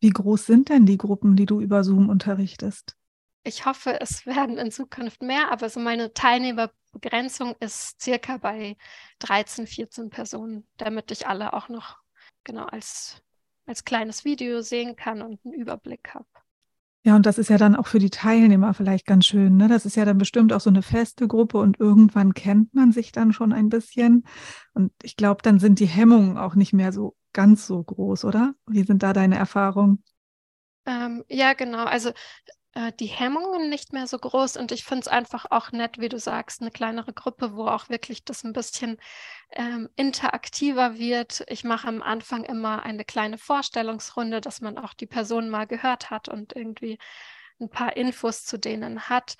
Wie 0.00 0.10
groß 0.10 0.46
sind 0.46 0.70
denn 0.70 0.86
die 0.86 0.96
Gruppen, 0.96 1.36
die 1.36 1.46
du 1.46 1.60
über 1.60 1.84
Zoom 1.84 2.08
unterrichtest? 2.08 2.96
Ich 3.42 3.64
hoffe, 3.64 4.00
es 4.00 4.26
werden 4.26 4.58
in 4.58 4.70
Zukunft 4.70 5.22
mehr, 5.22 5.50
aber 5.50 5.68
so 5.70 5.80
meine 5.80 6.12
Teilnehmerbegrenzung 6.12 7.54
ist 7.60 8.00
circa 8.00 8.36
bei 8.36 8.76
13, 9.20 9.66
14 9.66 10.10
Personen, 10.10 10.66
damit 10.76 11.10
ich 11.10 11.26
alle 11.26 11.54
auch 11.54 11.68
noch 11.68 11.98
genau 12.44 12.66
als, 12.66 13.22
als 13.66 13.84
kleines 13.84 14.24
Video 14.24 14.60
sehen 14.60 14.94
kann 14.96 15.22
und 15.22 15.40
einen 15.44 15.54
Überblick 15.54 16.12
habe. 16.14 16.26
Ja, 17.02 17.16
und 17.16 17.24
das 17.24 17.38
ist 17.38 17.48
ja 17.48 17.56
dann 17.56 17.76
auch 17.76 17.86
für 17.86 17.98
die 17.98 18.10
Teilnehmer 18.10 18.74
vielleicht 18.74 19.06
ganz 19.06 19.24
schön. 19.24 19.56
Ne? 19.56 19.68
Das 19.68 19.86
ist 19.86 19.96
ja 19.96 20.04
dann 20.04 20.18
bestimmt 20.18 20.52
auch 20.52 20.60
so 20.60 20.68
eine 20.68 20.82
feste 20.82 21.26
Gruppe 21.26 21.56
und 21.56 21.80
irgendwann 21.80 22.34
kennt 22.34 22.74
man 22.74 22.92
sich 22.92 23.10
dann 23.10 23.32
schon 23.32 23.54
ein 23.54 23.70
bisschen. 23.70 24.24
Und 24.74 24.92
ich 25.02 25.16
glaube, 25.16 25.40
dann 25.42 25.58
sind 25.58 25.80
die 25.80 25.86
Hemmungen 25.86 26.36
auch 26.36 26.54
nicht 26.54 26.74
mehr 26.74 26.92
so 26.92 27.16
ganz 27.32 27.66
so 27.66 27.82
groß, 27.82 28.26
oder? 28.26 28.54
Wie 28.66 28.82
sind 28.82 29.02
da 29.02 29.14
deine 29.14 29.36
Erfahrungen? 29.36 30.04
Ähm, 30.84 31.24
ja, 31.28 31.54
genau. 31.54 31.84
Also 31.84 32.10
äh, 32.74 32.92
die 32.98 33.06
Hemmungen 33.06 33.68
nicht 33.68 33.92
mehr 33.92 34.06
so 34.06 34.18
groß 34.18 34.56
und 34.56 34.72
ich 34.72 34.84
finde 34.84 35.02
es 35.02 35.08
einfach 35.08 35.46
auch 35.50 35.72
nett, 35.72 35.98
wie 35.98 36.08
du 36.08 36.18
sagst, 36.18 36.60
eine 36.60 36.70
kleinere 36.70 37.12
Gruppe, 37.12 37.54
wo 37.54 37.66
auch 37.66 37.88
wirklich 37.88 38.24
das 38.24 38.44
ein 38.44 38.52
bisschen 38.52 38.98
ähm, 39.52 39.88
interaktiver 39.96 40.96
wird. 40.98 41.44
Ich 41.48 41.64
mache 41.64 41.88
am 41.88 42.02
Anfang 42.02 42.44
immer 42.44 42.82
eine 42.84 43.04
kleine 43.04 43.38
Vorstellungsrunde, 43.38 44.40
dass 44.40 44.60
man 44.60 44.78
auch 44.78 44.94
die 44.94 45.06
Person 45.06 45.48
mal 45.50 45.66
gehört 45.66 46.10
hat 46.10 46.28
und 46.28 46.54
irgendwie 46.54 46.98
ein 47.60 47.70
paar 47.70 47.96
Infos 47.96 48.44
zu 48.44 48.58
denen 48.58 49.08
hat. 49.08 49.36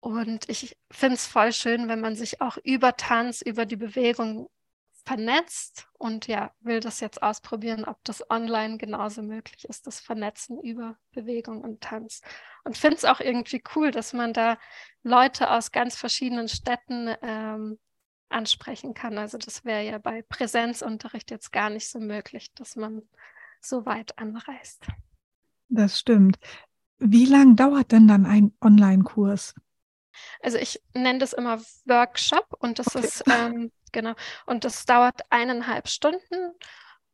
Und 0.00 0.48
ich 0.48 0.76
finde 0.90 1.14
es 1.14 1.26
voll 1.26 1.52
schön, 1.52 1.88
wenn 1.88 2.00
man 2.00 2.16
sich 2.16 2.40
auch 2.40 2.58
über 2.64 2.96
Tanz, 2.96 3.40
über 3.40 3.66
die 3.66 3.76
Bewegung 3.76 4.48
vernetzt 5.04 5.88
und 5.98 6.26
ja, 6.26 6.52
will 6.60 6.80
das 6.80 7.00
jetzt 7.00 7.22
ausprobieren, 7.22 7.84
ob 7.84 8.02
das 8.04 8.28
online 8.30 8.78
genauso 8.78 9.22
möglich 9.22 9.64
ist, 9.64 9.86
das 9.86 10.00
Vernetzen 10.00 10.60
über 10.60 10.96
Bewegung 11.12 11.60
und 11.62 11.80
Tanz. 11.80 12.22
Und 12.64 12.78
finde 12.78 12.96
es 12.98 13.04
auch 13.04 13.20
irgendwie 13.20 13.62
cool, 13.74 13.90
dass 13.90 14.12
man 14.12 14.32
da 14.32 14.58
Leute 15.02 15.50
aus 15.50 15.72
ganz 15.72 15.96
verschiedenen 15.96 16.48
Städten 16.48 17.14
ähm, 17.22 17.78
ansprechen 18.28 18.94
kann. 18.94 19.18
Also 19.18 19.38
das 19.38 19.64
wäre 19.64 19.84
ja 19.84 19.98
bei 19.98 20.22
Präsenzunterricht 20.22 21.30
jetzt 21.30 21.52
gar 21.52 21.70
nicht 21.70 21.88
so 21.88 21.98
möglich, 21.98 22.52
dass 22.54 22.76
man 22.76 23.02
so 23.60 23.84
weit 23.84 24.18
anreist. 24.18 24.86
Das 25.68 25.98
stimmt. 25.98 26.38
Wie 26.98 27.26
lange 27.26 27.56
dauert 27.56 27.92
denn 27.92 28.06
dann 28.06 28.26
ein 28.26 28.52
Online-Kurs? 28.60 29.54
Also 30.40 30.58
ich 30.58 30.80
nenne 30.94 31.18
das 31.18 31.32
immer 31.32 31.60
Workshop 31.86 32.46
und 32.58 32.78
das 32.78 32.94
okay. 32.94 33.06
ist 33.06 33.24
ähm, 33.28 33.72
genau. 33.92 34.14
Und 34.46 34.64
das 34.64 34.84
dauert 34.84 35.20
eineinhalb 35.30 35.88
Stunden 35.88 36.52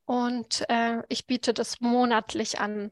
und 0.05 0.65
äh, 0.69 1.03
ich 1.09 1.27
biete 1.27 1.53
das 1.53 1.81
monatlich 1.81 2.61
an. 2.61 2.91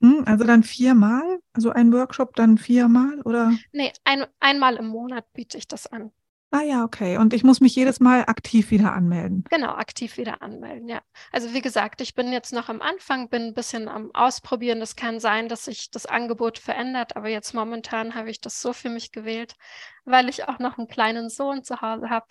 Hm, 0.00 0.24
also 0.26 0.44
dann 0.44 0.62
viermal? 0.62 1.38
Also 1.52 1.70
ein 1.70 1.92
Workshop 1.92 2.34
dann 2.34 2.58
viermal 2.58 3.20
oder? 3.22 3.52
Nee, 3.72 3.92
ein, 4.04 4.26
einmal 4.40 4.76
im 4.76 4.88
Monat 4.88 5.32
biete 5.32 5.56
ich 5.56 5.68
das 5.68 5.86
an. 5.86 6.12
Ah 6.54 6.62
ja, 6.62 6.84
okay. 6.84 7.18
Und 7.18 7.34
ich 7.34 7.42
muss 7.42 7.60
mich 7.60 7.74
jedes 7.74 7.98
Mal 7.98 8.26
aktiv 8.28 8.70
wieder 8.70 8.92
anmelden. 8.92 9.42
Genau, 9.50 9.72
aktiv 9.72 10.18
wieder 10.18 10.40
anmelden, 10.40 10.88
ja. 10.88 11.02
Also 11.32 11.52
wie 11.52 11.60
gesagt, 11.60 12.00
ich 12.00 12.14
bin 12.14 12.30
jetzt 12.30 12.52
noch 12.52 12.68
am 12.68 12.80
Anfang, 12.80 13.28
bin 13.28 13.42
ein 13.42 13.54
bisschen 13.54 13.88
am 13.88 14.14
Ausprobieren. 14.14 14.80
Es 14.80 14.94
kann 14.94 15.18
sein, 15.18 15.48
dass 15.48 15.64
sich 15.64 15.90
das 15.90 16.06
Angebot 16.06 16.60
verändert, 16.60 17.16
aber 17.16 17.28
jetzt 17.28 17.54
momentan 17.54 18.14
habe 18.14 18.30
ich 18.30 18.40
das 18.40 18.62
so 18.62 18.72
für 18.72 18.88
mich 18.88 19.10
gewählt, 19.10 19.56
weil 20.04 20.28
ich 20.28 20.46
auch 20.46 20.60
noch 20.60 20.78
einen 20.78 20.86
kleinen 20.86 21.28
Sohn 21.28 21.64
zu 21.64 21.80
Hause 21.80 22.08
habe. 22.08 22.28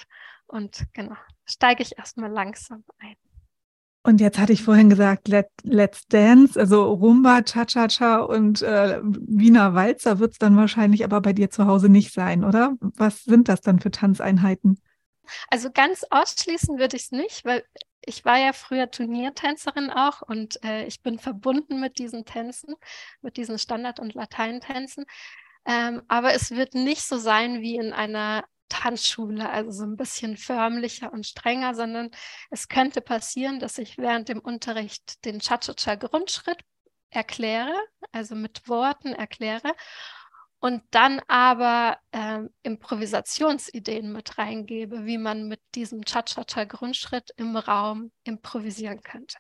Und 0.48 0.86
genau, 0.94 1.18
steige 1.44 1.84
ich 1.84 1.98
erstmal 1.98 2.32
langsam 2.32 2.86
ein. 3.00 3.18
Und 4.06 4.20
jetzt 4.20 4.38
hatte 4.38 4.52
ich 4.52 4.64
vorhin 4.64 4.90
gesagt, 4.90 5.30
Let, 5.30 5.48
Let's 5.64 6.06
Dance, 6.08 6.60
also 6.60 6.92
Rumba, 6.92 7.42
Cha-Cha-Cha 7.42 8.18
und 8.18 8.62
äh, 8.62 9.00
Wiener 9.02 9.74
Walzer 9.76 10.20
wird 10.20 10.34
es 10.34 10.38
dann 10.38 10.58
wahrscheinlich 10.58 11.06
aber 11.06 11.22
bei 11.22 11.32
dir 11.32 11.50
zu 11.50 11.68
Hause 11.68 11.88
nicht 11.88 12.14
sein, 12.14 12.44
oder? 12.44 12.76
Was 12.82 13.24
sind 13.24 13.48
das 13.48 13.62
dann 13.62 13.80
für 13.80 13.92
Tanzeinheiten? 13.92 14.82
Also 15.50 15.72
ganz 15.72 16.04
ausschließen 16.10 16.78
würde 16.78 16.98
ich 16.98 17.04
es 17.04 17.12
nicht, 17.12 17.46
weil 17.46 17.64
ich 18.06 18.26
war 18.26 18.38
ja 18.38 18.52
früher 18.52 18.92
Turniertänzerin 18.92 19.90
auch 19.90 20.22
und 20.22 20.62
äh, 20.66 20.86
ich 20.86 21.02
bin 21.02 21.18
verbunden 21.18 21.80
mit 21.80 21.98
diesen 21.98 22.26
Tänzen, 22.26 22.76
mit 23.22 23.38
diesen 23.38 23.58
Standard- 23.58 24.02
und 24.02 24.14
Lateintänzen. 24.14 25.06
Ähm, 25.66 26.02
aber 26.10 26.34
es 26.34 26.52
wird 26.52 26.74
nicht 26.74 27.04
so 27.04 27.18
sein 27.18 27.62
wie 27.62 27.78
in 27.78 27.94
einer 27.94 28.44
Tanzschule, 28.74 29.50
also 29.50 29.72
so 29.72 29.84
ein 29.84 29.98
bisschen 29.98 30.36
förmlicher 30.36 31.14
und 31.14 31.28
strenger, 31.28 31.76
sondern 31.76 32.10
es 32.50 32.68
könnte 32.68 33.02
passieren, 33.02 33.60
dass 33.60 33.78
ich 33.78 34.00
während 34.00 34.30
dem 34.30 34.40
Unterricht 34.40 35.24
den 35.26 35.40
Cha-Cha-Cha-Grundschritt 35.40 36.58
erkläre, 37.12 37.76
also 38.12 38.34
mit 38.34 38.68
Worten 38.68 39.14
erkläre 39.14 39.74
und 40.60 40.82
dann 40.90 41.22
aber 41.28 41.98
äh, 42.12 42.40
Improvisationsideen 42.64 44.12
mit 44.12 44.40
reingebe, 44.40 45.06
wie 45.06 45.20
man 45.20 45.48
mit 45.48 45.62
diesem 45.76 46.04
Cha-Cha-Cha-Grundschritt 46.04 47.32
im 47.38 47.56
Raum 47.56 48.12
improvisieren 48.24 49.02
könnte. 49.02 49.38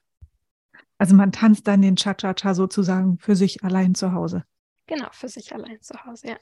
Also 0.99 1.15
man 1.15 1.31
tanzt 1.31 1.67
dann 1.67 1.81
den 1.81 1.95
Cha-Cha-Cha 1.95 2.53
sozusagen 2.53 3.17
für 3.17 3.35
sich 3.35 3.63
allein 3.63 3.95
zu 3.95 4.13
Hause. 4.13 4.43
Genau, 4.85 5.07
für 5.11 5.29
sich 5.29 5.55
allein 5.55 5.81
zu 5.81 5.95
Hause, 6.05 6.27
ja. 6.27 6.37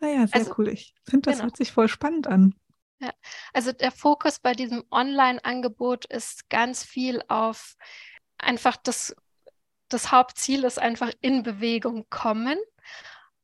Naja, 0.00 0.26
sehr 0.26 0.40
also, 0.40 0.54
cool. 0.58 0.68
Ich 0.68 0.94
finde, 1.04 1.30
das 1.30 1.36
genau. 1.36 1.44
hört 1.44 1.56
sich 1.56 1.72
voll 1.72 1.88
spannend 1.88 2.26
an. 2.26 2.54
Ja, 3.00 3.12
also 3.52 3.72
der 3.72 3.92
Fokus 3.92 4.40
bei 4.40 4.52
diesem 4.52 4.84
Online-Angebot 4.90 6.04
ist 6.06 6.50
ganz 6.50 6.84
viel 6.84 7.22
auf 7.28 7.76
einfach 8.36 8.76
das, 8.76 9.14
das 9.88 10.10
Hauptziel 10.10 10.64
ist 10.64 10.78
einfach 10.78 11.10
in 11.20 11.42
Bewegung 11.42 12.06
kommen. 12.10 12.58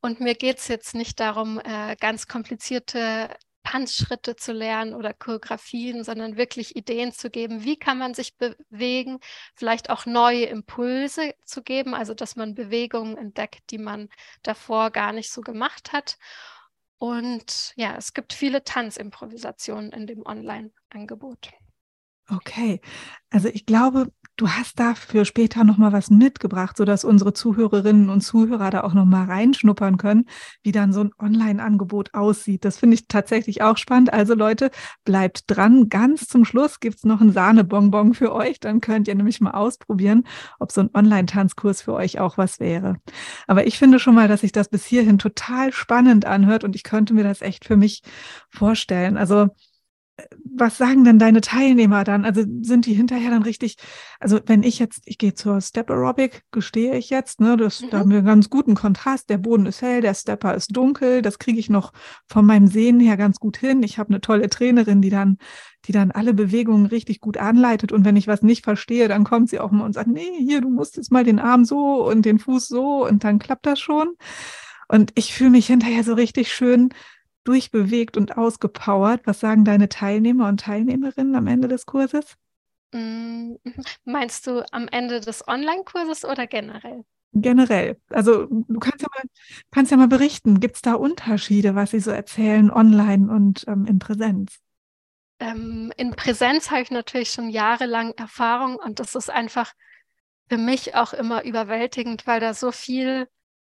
Und 0.00 0.20
mir 0.20 0.34
geht 0.34 0.58
es 0.58 0.68
jetzt 0.68 0.94
nicht 0.94 1.20
darum, 1.20 1.58
äh, 1.58 1.96
ganz 1.96 2.28
komplizierte 2.28 3.30
Tanzschritte 3.66 4.36
zu 4.36 4.52
lernen 4.52 4.94
oder 4.94 5.12
Choreografien, 5.12 6.04
sondern 6.04 6.36
wirklich 6.36 6.76
Ideen 6.76 7.10
zu 7.12 7.30
geben, 7.30 7.64
wie 7.64 7.76
kann 7.76 7.98
man 7.98 8.14
sich 8.14 8.36
bewegen, 8.36 9.18
vielleicht 9.54 9.90
auch 9.90 10.06
neue 10.06 10.44
Impulse 10.44 11.34
zu 11.44 11.62
geben, 11.62 11.92
also 11.92 12.14
dass 12.14 12.36
man 12.36 12.54
Bewegungen 12.54 13.16
entdeckt, 13.16 13.70
die 13.70 13.78
man 13.78 14.08
davor 14.42 14.90
gar 14.90 15.12
nicht 15.12 15.32
so 15.32 15.40
gemacht 15.40 15.92
hat. 15.92 16.16
Und 16.98 17.72
ja, 17.74 17.96
es 17.96 18.14
gibt 18.14 18.32
viele 18.32 18.62
Tanzimprovisationen 18.62 19.90
in 19.90 20.06
dem 20.06 20.24
Online-Angebot. 20.24 21.50
Okay, 22.28 22.80
also 23.30 23.48
ich 23.48 23.66
glaube, 23.66 24.12
du 24.36 24.48
hast 24.48 24.78
dafür 24.78 25.24
später 25.24 25.64
noch 25.64 25.78
mal 25.78 25.92
was 25.92 26.10
mitgebracht, 26.10 26.76
sodass 26.76 27.04
unsere 27.04 27.32
Zuhörerinnen 27.32 28.10
und 28.10 28.20
Zuhörer 28.20 28.70
da 28.70 28.82
auch 28.82 28.92
noch 28.92 29.06
mal 29.06 29.24
reinschnuppern 29.24 29.96
können, 29.96 30.26
wie 30.62 30.72
dann 30.72 30.92
so 30.92 31.00
ein 31.00 31.10
Online-Angebot 31.18 32.12
aussieht. 32.14 32.64
Das 32.64 32.76
finde 32.76 32.94
ich 32.94 33.08
tatsächlich 33.08 33.62
auch 33.62 33.78
spannend. 33.78 34.12
Also 34.12 34.34
Leute, 34.34 34.70
bleibt 35.04 35.44
dran. 35.46 35.88
Ganz 35.88 36.26
zum 36.28 36.44
Schluss 36.44 36.80
gibt 36.80 36.96
es 36.96 37.04
noch 37.04 37.20
einen 37.20 37.32
Sahnebonbon 37.32 38.14
für 38.14 38.34
euch. 38.34 38.60
Dann 38.60 38.80
könnt 38.80 39.08
ihr 39.08 39.14
nämlich 39.14 39.40
mal 39.40 39.52
ausprobieren, 39.52 40.24
ob 40.58 40.70
so 40.70 40.82
ein 40.82 40.90
Online-Tanzkurs 40.92 41.82
für 41.82 41.94
euch 41.94 42.20
auch 42.20 42.36
was 42.36 42.60
wäre. 42.60 42.96
Aber 43.46 43.66
ich 43.66 43.78
finde 43.78 43.98
schon 43.98 44.14
mal, 44.14 44.28
dass 44.28 44.42
sich 44.42 44.52
das 44.52 44.68
bis 44.68 44.84
hierhin 44.84 45.18
total 45.18 45.72
spannend 45.72 46.26
anhört 46.26 46.62
und 46.64 46.76
ich 46.76 46.82
könnte 46.82 47.14
mir 47.14 47.24
das 47.24 47.40
echt 47.40 47.64
für 47.64 47.76
mich 47.76 48.02
vorstellen. 48.50 49.16
Also 49.16 49.48
was 50.44 50.78
sagen 50.78 51.04
denn 51.04 51.18
deine 51.18 51.42
Teilnehmer 51.42 52.02
dann? 52.02 52.24
Also 52.24 52.42
sind 52.62 52.86
die 52.86 52.94
hinterher 52.94 53.30
dann 53.30 53.42
richtig, 53.42 53.76
also 54.18 54.40
wenn 54.46 54.62
ich 54.62 54.78
jetzt, 54.78 55.02
ich 55.04 55.18
gehe 55.18 55.34
zur 55.34 55.60
Step 55.60 55.90
Aerobic, 55.90 56.42
gestehe 56.52 56.96
ich 56.96 57.10
jetzt, 57.10 57.40
ne, 57.40 57.56
das, 57.56 57.82
mhm. 57.82 57.90
da 57.90 57.98
haben 57.98 58.10
wir 58.10 58.18
einen 58.18 58.26
ganz 58.26 58.48
guten 58.48 58.74
Kontrast, 58.74 59.28
der 59.28 59.38
Boden 59.38 59.66
ist 59.66 59.82
hell, 59.82 60.00
der 60.00 60.14
Stepper 60.14 60.54
ist 60.54 60.74
dunkel, 60.74 61.20
das 61.20 61.38
kriege 61.38 61.58
ich 61.58 61.68
noch 61.68 61.92
von 62.26 62.46
meinem 62.46 62.68
Sehen 62.68 62.98
her 63.00 63.18
ganz 63.18 63.38
gut 63.38 63.58
hin. 63.58 63.82
Ich 63.82 63.98
habe 63.98 64.08
eine 64.08 64.22
tolle 64.22 64.48
Trainerin, 64.48 65.02
die 65.02 65.10
dann, 65.10 65.36
die 65.84 65.92
dann 65.92 66.10
alle 66.10 66.32
Bewegungen 66.32 66.86
richtig 66.86 67.20
gut 67.20 67.36
anleitet 67.36 67.92
und 67.92 68.06
wenn 68.06 68.16
ich 68.16 68.26
was 68.26 68.42
nicht 68.42 68.64
verstehe, 68.64 69.08
dann 69.08 69.24
kommt 69.24 69.50
sie 69.50 69.60
auch 69.60 69.70
mal 69.70 69.84
und 69.84 69.92
sagt, 69.92 70.08
nee, 70.08 70.32
hier, 70.38 70.62
du 70.62 70.70
musst 70.70 70.96
jetzt 70.96 71.12
mal 71.12 71.24
den 71.24 71.38
Arm 71.38 71.66
so 71.66 72.06
und 72.08 72.24
den 72.24 72.38
Fuß 72.38 72.68
so 72.68 73.06
und 73.06 73.22
dann 73.24 73.38
klappt 73.38 73.66
das 73.66 73.78
schon. 73.78 74.14
Und 74.88 75.10
ich 75.16 75.34
fühle 75.34 75.50
mich 75.50 75.66
hinterher 75.66 76.04
so 76.04 76.14
richtig 76.14 76.52
schön 76.52 76.90
durchbewegt 77.46 78.16
und 78.16 78.36
ausgepowert. 78.36 79.22
Was 79.24 79.40
sagen 79.40 79.64
deine 79.64 79.88
Teilnehmer 79.88 80.48
und 80.48 80.60
Teilnehmerinnen 80.60 81.34
am 81.34 81.46
Ende 81.46 81.68
des 81.68 81.86
Kurses? 81.86 82.36
Mm. 82.92 83.54
Meinst 84.04 84.46
du 84.46 84.64
am 84.72 84.88
Ende 84.88 85.20
des 85.20 85.46
Online-Kurses 85.46 86.24
oder 86.24 86.46
generell? 86.46 87.04
Generell. 87.32 88.00
Also 88.10 88.46
du 88.46 88.78
kannst 88.78 89.02
ja 89.02 89.08
mal, 89.14 89.24
kannst 89.70 89.90
ja 89.90 89.98
mal 89.98 90.08
berichten, 90.08 90.60
gibt 90.60 90.76
es 90.76 90.82
da 90.82 90.94
Unterschiede, 90.94 91.74
was 91.74 91.90
sie 91.90 92.00
so 92.00 92.10
erzählen 92.10 92.70
online 92.70 93.30
und 93.30 93.64
ähm, 93.68 93.84
in 93.84 93.98
Präsenz? 93.98 94.58
Ähm, 95.38 95.92
in 95.98 96.12
Präsenz 96.12 96.70
habe 96.70 96.80
ich 96.82 96.90
natürlich 96.90 97.30
schon 97.30 97.50
jahrelang 97.50 98.12
Erfahrung 98.12 98.76
und 98.76 99.00
das 99.00 99.14
ist 99.14 99.28
einfach 99.28 99.74
für 100.48 100.56
mich 100.56 100.94
auch 100.94 101.12
immer 101.12 101.44
überwältigend, 101.44 102.26
weil 102.26 102.40
da 102.40 102.54
so 102.54 102.72
viel 102.72 103.28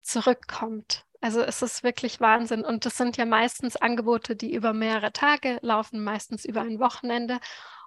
zurückkommt. 0.03 1.06
Also 1.21 1.43
es 1.43 1.63
ist 1.63 1.83
wirklich 1.83 2.21
Wahnsinn. 2.21 2.65
Und 2.65 2.85
das 2.85 2.97
sind 2.97 3.17
ja 3.17 3.25
meistens 3.25 3.77
Angebote, 3.77 4.37
die 4.37 4.55
über 4.55 4.73
mehrere 4.73 5.13
Tage 5.13 5.59
laufen, 5.63 6.03
meistens 6.03 6.45
über 6.45 6.63
ein 6.63 6.79
Wochenende. 6.79 7.39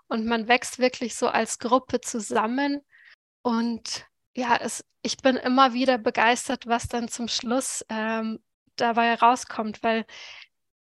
Und 0.07 0.25
man 0.25 0.47
wächst 0.47 0.79
wirklich 0.79 1.15
so 1.15 1.27
als 1.27 1.59
Gruppe 1.59 2.01
zusammen. 2.01 2.81
Und 3.41 4.05
ja, 4.35 4.57
es, 4.59 4.83
ich 5.01 5.17
bin 5.17 5.35
immer 5.35 5.73
wieder 5.73 5.97
begeistert, 5.97 6.67
was 6.67 6.87
dann 6.87 7.07
zum 7.07 7.27
Schluss 7.27 7.85
ähm, 7.89 8.39
dabei 8.75 9.15
rauskommt, 9.15 9.83
weil 9.83 10.05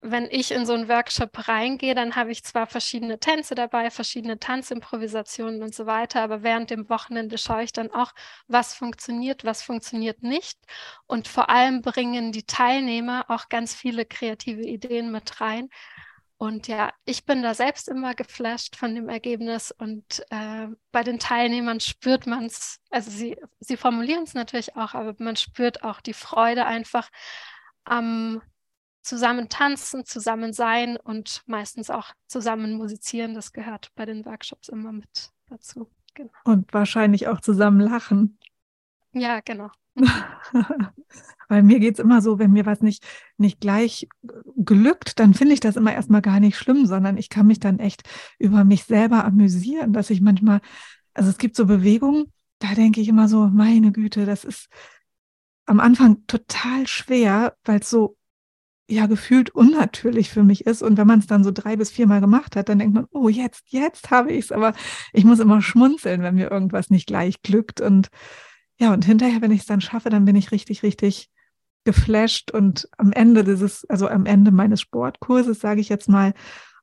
wenn 0.02 0.26
ich 0.32 0.52
in 0.52 0.66
so 0.66 0.74
einen 0.74 0.90
Workshop 0.90 1.48
reingehe, 1.48 1.94
dann 1.94 2.16
habe 2.16 2.32
ich 2.32 2.44
zwar 2.44 2.66
verschiedene 2.66 3.20
Tänze 3.20 3.54
dabei, 3.54 3.92
verschiedene 3.92 4.40
Tanzimprovisationen 4.40 5.62
und 5.62 5.76
so 5.76 5.86
weiter, 5.86 6.24
aber 6.24 6.42
während 6.42 6.72
dem 6.72 6.90
Wochenende 6.90 7.38
schaue 7.38 7.64
ich 7.64 7.72
dann 7.72 7.92
auch, 7.92 8.12
was 8.48 8.74
funktioniert, 8.74 9.46
was 9.46 9.62
funktioniert 9.62 10.24
nicht. 10.24 10.58
Und 11.06 11.28
vor 11.28 11.50
allem 11.50 11.84
bringen 11.84 12.32
die 12.32 12.46
Teilnehmer 12.46 13.26
auch 13.30 13.48
ganz 13.50 13.76
viele 13.76 14.06
kreative 14.06 14.64
Ideen 14.64 15.12
mit 15.12 15.40
rein. 15.40 15.70
Und 16.38 16.68
ja, 16.68 16.92
ich 17.06 17.26
bin 17.26 17.44
da 17.44 17.54
selbst 17.54 17.88
immer 17.88 18.16
geflasht 18.16 18.76
von 18.76 18.96
dem 18.96 19.08
Ergebnis 19.08 19.70
und 19.70 20.26
äh, 20.32 20.68
bei 20.92 21.04
den 21.04 21.20
Teilnehmern 21.20 21.80
spürt 21.80 22.26
man 22.26 22.46
es, 22.46 22.80
also 22.90 23.12
sie, 23.12 23.38
sie 23.60 23.78
formulieren 23.78 24.24
es 24.24 24.34
natürlich 24.34 24.76
auch, 24.76 24.96
aber 24.96 25.14
man 25.20 25.36
spürt 25.36 25.84
auch 25.84 26.02
die 26.02 26.14
Freude 26.14 26.66
einfach 26.66 27.12
am 27.84 28.42
zusammen 29.02 29.50
tanzen, 29.50 30.06
zusammen 30.06 30.54
sein 30.54 30.98
und 30.98 31.42
meistens 31.46 31.90
auch 31.90 32.12
zusammen 32.28 32.74
musizieren. 32.74 33.34
Das 33.34 33.54
gehört 33.54 33.92
bei 33.96 34.06
den 34.06 34.26
Workshops 34.26 34.70
immer 34.70 34.92
mit 34.92 35.32
dazu. 35.50 35.90
Genau. 36.14 36.32
Und 36.44 36.74
wahrscheinlich 36.74 37.28
auch 37.28 37.42
zusammen 37.42 37.80
lachen. 37.80 38.38
Ja, 39.14 39.40
genau. 39.42 39.70
Weil 41.50 41.64
mir 41.64 41.80
geht 41.80 41.96
es 41.96 42.00
immer 42.00 42.22
so, 42.22 42.40
wenn 42.40 42.52
mir 42.52 42.66
was 42.66 42.82
nicht, 42.82 43.04
nicht 43.38 43.60
gleich 43.60 44.08
glückt, 44.56 45.20
dann 45.20 45.34
finde 45.34 45.54
ich 45.54 45.60
das 45.60 45.76
immer 45.76 45.94
erstmal 45.94 46.22
gar 46.22 46.40
nicht 46.40 46.58
schlimm, 46.58 46.86
sondern 46.86 47.18
ich 47.18 47.30
kann 47.30 47.48
mich 47.48 47.60
dann 47.60 47.80
echt 47.80 48.04
über 48.40 48.64
mich 48.64 48.86
selber 48.86 49.26
amüsieren, 49.26 49.92
dass 49.92 50.10
ich 50.10 50.22
manchmal, 50.22 50.62
also 51.14 51.30
es 51.30 51.38
gibt 51.38 51.58
so 51.58 51.66
Bewegungen, 51.66 52.32
da 52.60 52.74
denke 52.74 53.02
ich 53.02 53.10
immer 53.10 53.28
so, 53.28 53.48
meine 53.48 53.92
Güte, 53.92 54.26
das 54.26 54.46
ist 54.46 54.68
am 55.66 55.80
Anfang 55.80 56.26
total 56.28 56.88
schwer, 56.88 57.56
weil 57.66 57.80
es 57.80 57.90
so 57.90 58.18
ja 58.90 59.06
gefühlt 59.06 59.50
unnatürlich 59.52 60.30
für 60.30 60.44
mich 60.44 60.66
ist. 60.66 60.82
Und 60.82 60.98
wenn 60.98 61.08
man 61.08 61.20
es 61.20 61.28
dann 61.28 61.44
so 61.44 61.52
drei 61.52 61.76
bis 61.76 61.92
viermal 61.92 62.22
gemacht 62.22 62.56
hat, 62.56 62.70
dann 62.70 62.80
denkt 62.80 62.94
man, 62.94 63.08
oh, 63.12 63.30
jetzt, 63.30 63.64
jetzt 63.68 64.12
habe 64.12 64.32
ich 64.32 64.46
es. 64.46 64.52
Aber 64.52 64.74
ich 65.14 65.24
muss 65.24 65.40
immer 65.40 65.62
schmunzeln, 65.62 66.22
wenn 66.22 66.36
mir 66.36 66.52
irgendwas 66.52 66.90
nicht 66.90 67.08
gleich 67.08 67.42
glückt. 67.42 67.82
Und 67.82 68.10
ja, 68.78 68.94
und 68.94 69.06
hinterher, 69.06 69.42
wenn 69.42 69.52
ich 69.52 69.62
es 69.62 69.66
dann 69.66 69.82
schaffe, 69.82 70.10
dann 70.10 70.26
bin 70.26 70.36
ich 70.36 70.52
richtig, 70.52 70.84
richtig 70.84 71.30
geflasht. 71.84 72.52
Und 72.52 72.90
am 72.98 73.12
Ende 73.12 73.44
dieses, 73.44 73.90
also 73.90 74.08
am 74.08 74.26
Ende 74.26 74.52
meines 74.52 74.82
Sportkurses, 74.82 75.60
sage 75.60 75.82
ich 75.82 75.90
jetzt 75.90 76.10
mal, 76.10 76.34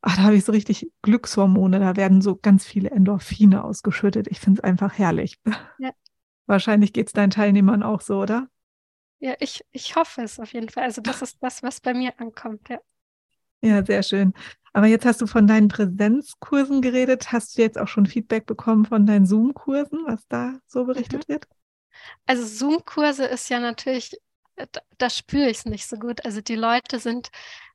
ach, 0.01 0.17
da 0.17 0.23
habe 0.23 0.37
ich 0.37 0.45
so 0.45 0.53
richtig 0.53 0.91
Glückshormone, 1.03 1.81
da 1.81 1.97
werden 1.97 2.23
so 2.23 2.37
ganz 2.37 2.65
viele 2.65 2.91
Endorphine 2.91 3.65
ausgeschüttet. 3.65 4.29
Ich 4.29 4.41
finde 4.41 4.61
es 4.61 4.65
einfach 4.65 4.99
herrlich. 4.99 5.39
Ja. 5.79 5.91
Wahrscheinlich 6.47 6.93
geht 6.93 7.09
es 7.09 7.13
deinen 7.13 7.31
Teilnehmern 7.31 7.83
auch 7.83 8.01
so, 8.01 8.21
oder? 8.21 8.49
Ja, 9.21 9.35
ich, 9.41 9.65
ich 9.73 9.97
hoffe 9.97 10.23
es 10.23 10.39
auf 10.39 10.53
jeden 10.53 10.69
Fall. 10.69 10.85
Also 10.85 11.01
das 11.01 11.23
ist 11.23 11.39
das, 11.41 11.63
was 11.63 11.81
bei 11.81 11.95
mir 11.95 12.13
ankommt, 12.19 12.69
ja. 12.69 12.79
Ja, 13.61 13.85
sehr 13.85 14.03
schön. 14.05 14.33
Aber 14.73 14.87
jetzt 14.87 15.05
hast 15.05 15.21
du 15.21 15.27
von 15.27 15.47
deinen 15.47 15.69
Präsenzkursen 15.69 16.83
geredet. 16.83 17.33
Hast 17.33 17.59
du 17.59 17.63
jetzt 17.63 17.79
auch 17.79 17.89
schon 17.89 18.07
Feedback 18.07 18.47
bekommen 18.47 18.85
von 18.85 19.07
deinen 19.07 19.27
Zoom-Kursen, 19.27 20.05
was 20.07 20.27
da 20.29 20.61
so 20.67 20.85
berichtet 20.85 21.29
mhm. 21.29 21.33
wird? 21.33 21.49
Also 22.27 22.45
Zoom-Kurse 22.45 23.25
ist 23.25 23.49
ja 23.49 23.59
natürlich, 23.59 24.15
äh, 24.55 24.67
da, 24.71 24.81
da 24.99 25.11
spüre 25.11 25.51
ich 25.51 25.59
es 25.59 25.65
nicht 25.65 25.89
so 25.89 25.97
gut. 25.97 26.25
Also 26.25 26.41
die 26.41 26.55
Leute 26.55 27.01
sind, 27.01 27.31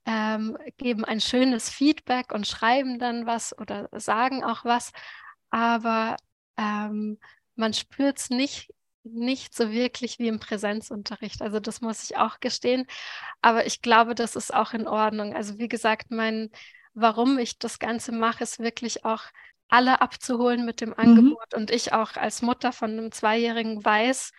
ähm, 0.06 0.58
geben 0.78 1.04
ein 1.04 1.20
schönes 1.20 1.70
Feedback 1.70 2.32
und 2.32 2.48
schreiben 2.48 3.00
dann 3.00 3.26
was 3.26 3.58
oder 3.58 3.90
sagen 3.92 4.44
auch 4.44 4.64
was, 4.64 4.92
aber 5.50 6.18
ähm, 6.58 7.20
man 7.56 7.74
spürt 7.74 8.20
es 8.20 8.30
nicht 8.30 8.74
nicht 9.04 9.56
so 9.56 9.72
wirklich 9.72 10.20
wie 10.20 10.28
im 10.28 10.40
Präsenzunterricht. 10.40 11.42
Also 11.42 11.60
das 11.60 11.82
muss 11.82 12.04
ich 12.04 12.18
auch 12.18 12.40
gestehen. 12.40 12.86
Aber 13.42 13.66
ich 13.66 13.82
glaube, 13.82 14.16
das 14.16 14.36
ist 14.36 14.54
auch 14.54 14.74
in 14.74 14.88
Ordnung. 14.88 15.36
Also 15.36 15.60
wie 15.60 15.68
gesagt, 15.68 16.12
mein, 16.12 16.50
warum 16.94 17.38
ich 17.38 17.60
das 17.60 17.80
Ganze 17.80 18.12
mache, 18.12 18.44
ist 18.44 18.60
wirklich 18.60 19.06
auch 19.06 19.24
alle 19.68 20.02
abzuholen 20.02 20.66
mit 20.66 20.82
dem 20.82 20.90
mhm. 20.90 20.96
Angebot. 20.98 21.54
Und 21.54 21.72
ich 21.72 21.94
auch 21.94 22.16
als 22.16 22.42
Mutter 22.42 22.72
von 22.72 22.92
einem 22.92 23.12
Zweijährigen 23.12 23.84
weiß, 23.84 24.32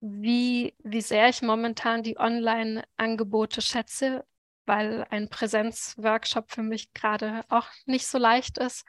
wie, 0.00 0.74
wie 0.84 1.00
sehr 1.00 1.28
ich 1.28 1.42
momentan 1.42 2.02
die 2.02 2.18
Online-Angebote 2.18 3.62
schätze, 3.62 4.24
weil 4.64 5.06
ein 5.10 5.28
Präsenzworkshop 5.28 6.50
für 6.50 6.62
mich 6.62 6.92
gerade 6.92 7.44
auch 7.48 7.66
nicht 7.86 8.06
so 8.06 8.18
leicht 8.18 8.58
ist. 8.58 8.84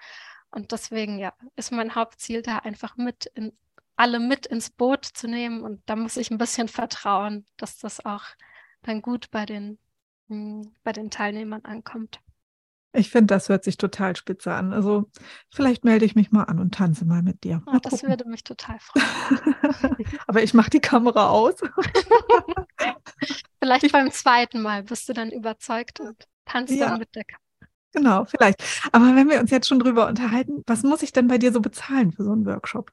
Und 0.52 0.72
deswegen, 0.72 1.18
ja, 1.20 1.34
ist 1.56 1.72
mein 1.72 1.96
Hauptziel 1.96 2.42
da 2.42 2.58
einfach 2.58 2.98
mit 2.98 3.28
in 3.36 3.54
alle 4.00 4.20
mit 4.20 4.46
ins 4.46 4.70
Boot 4.70 5.06
zu 5.06 5.28
nehmen. 5.28 5.62
Und 5.62 5.82
da 5.86 5.98
muss 5.98 6.16
ich 6.16 6.32
ein 6.32 6.38
bisschen 6.38 6.70
vertrauen, 6.70 7.46
dass 7.58 7.78
das 7.78 8.06
auch 8.06 8.24
dann 8.82 9.02
gut 9.02 9.30
bei 9.30 9.46
den, 9.46 9.78
hm, 10.30 10.72
bei 10.84 10.94
den 10.94 11.12
Teilnehmern 11.12 11.66
ankommt. 11.66 12.22
Ich 12.94 13.12
finde, 13.12 13.36
das 13.36 13.50
hört 13.50 13.66
sich 13.66 13.78
total 13.78 14.16
spitze 14.16 14.54
an. 14.54 14.74
Also 14.74 15.12
vielleicht 15.52 15.84
melde 15.84 16.06
ich 16.06 16.16
mich 16.16 16.32
mal 16.32 16.46
an 16.46 16.60
und 16.60 16.74
tanze 16.74 17.06
mal 17.06 17.22
mit 17.22 17.44
dir. 17.44 17.62
Mal 17.66 17.76
oh, 17.76 17.80
das 17.80 18.02
würde 18.02 18.28
mich 18.28 18.44
total 18.44 18.80
freuen. 18.80 20.08
Aber 20.28 20.42
ich 20.42 20.54
mache 20.54 20.70
die 20.70 20.80
Kamera 20.80 21.30
aus. 21.30 21.56
vielleicht 23.60 23.84
ich, 23.84 23.92
beim 23.92 24.12
zweiten 24.12 24.62
Mal 24.62 24.84
bist 24.84 25.10
du 25.10 25.14
dann 25.14 25.30
überzeugt 25.30 26.00
und 26.00 26.26
tanzt 26.46 26.74
ja. 26.74 26.88
dann 26.88 27.00
mit 27.00 27.14
der 27.14 27.26
Kamera. 27.26 27.44
Genau, 27.92 28.26
vielleicht. 28.26 28.64
Aber 28.92 29.16
wenn 29.16 29.30
wir 29.30 29.40
uns 29.40 29.52
jetzt 29.52 29.68
schon 29.68 29.80
drüber 29.80 30.08
unterhalten, 30.08 30.64
was 30.68 30.84
muss 30.84 31.04
ich 31.04 31.12
denn 31.12 31.28
bei 31.28 31.38
dir 31.38 31.52
so 31.52 31.60
bezahlen 31.60 32.14
für 32.14 32.24
so 32.24 32.32
einen 32.32 32.46
Workshop? 32.46 32.92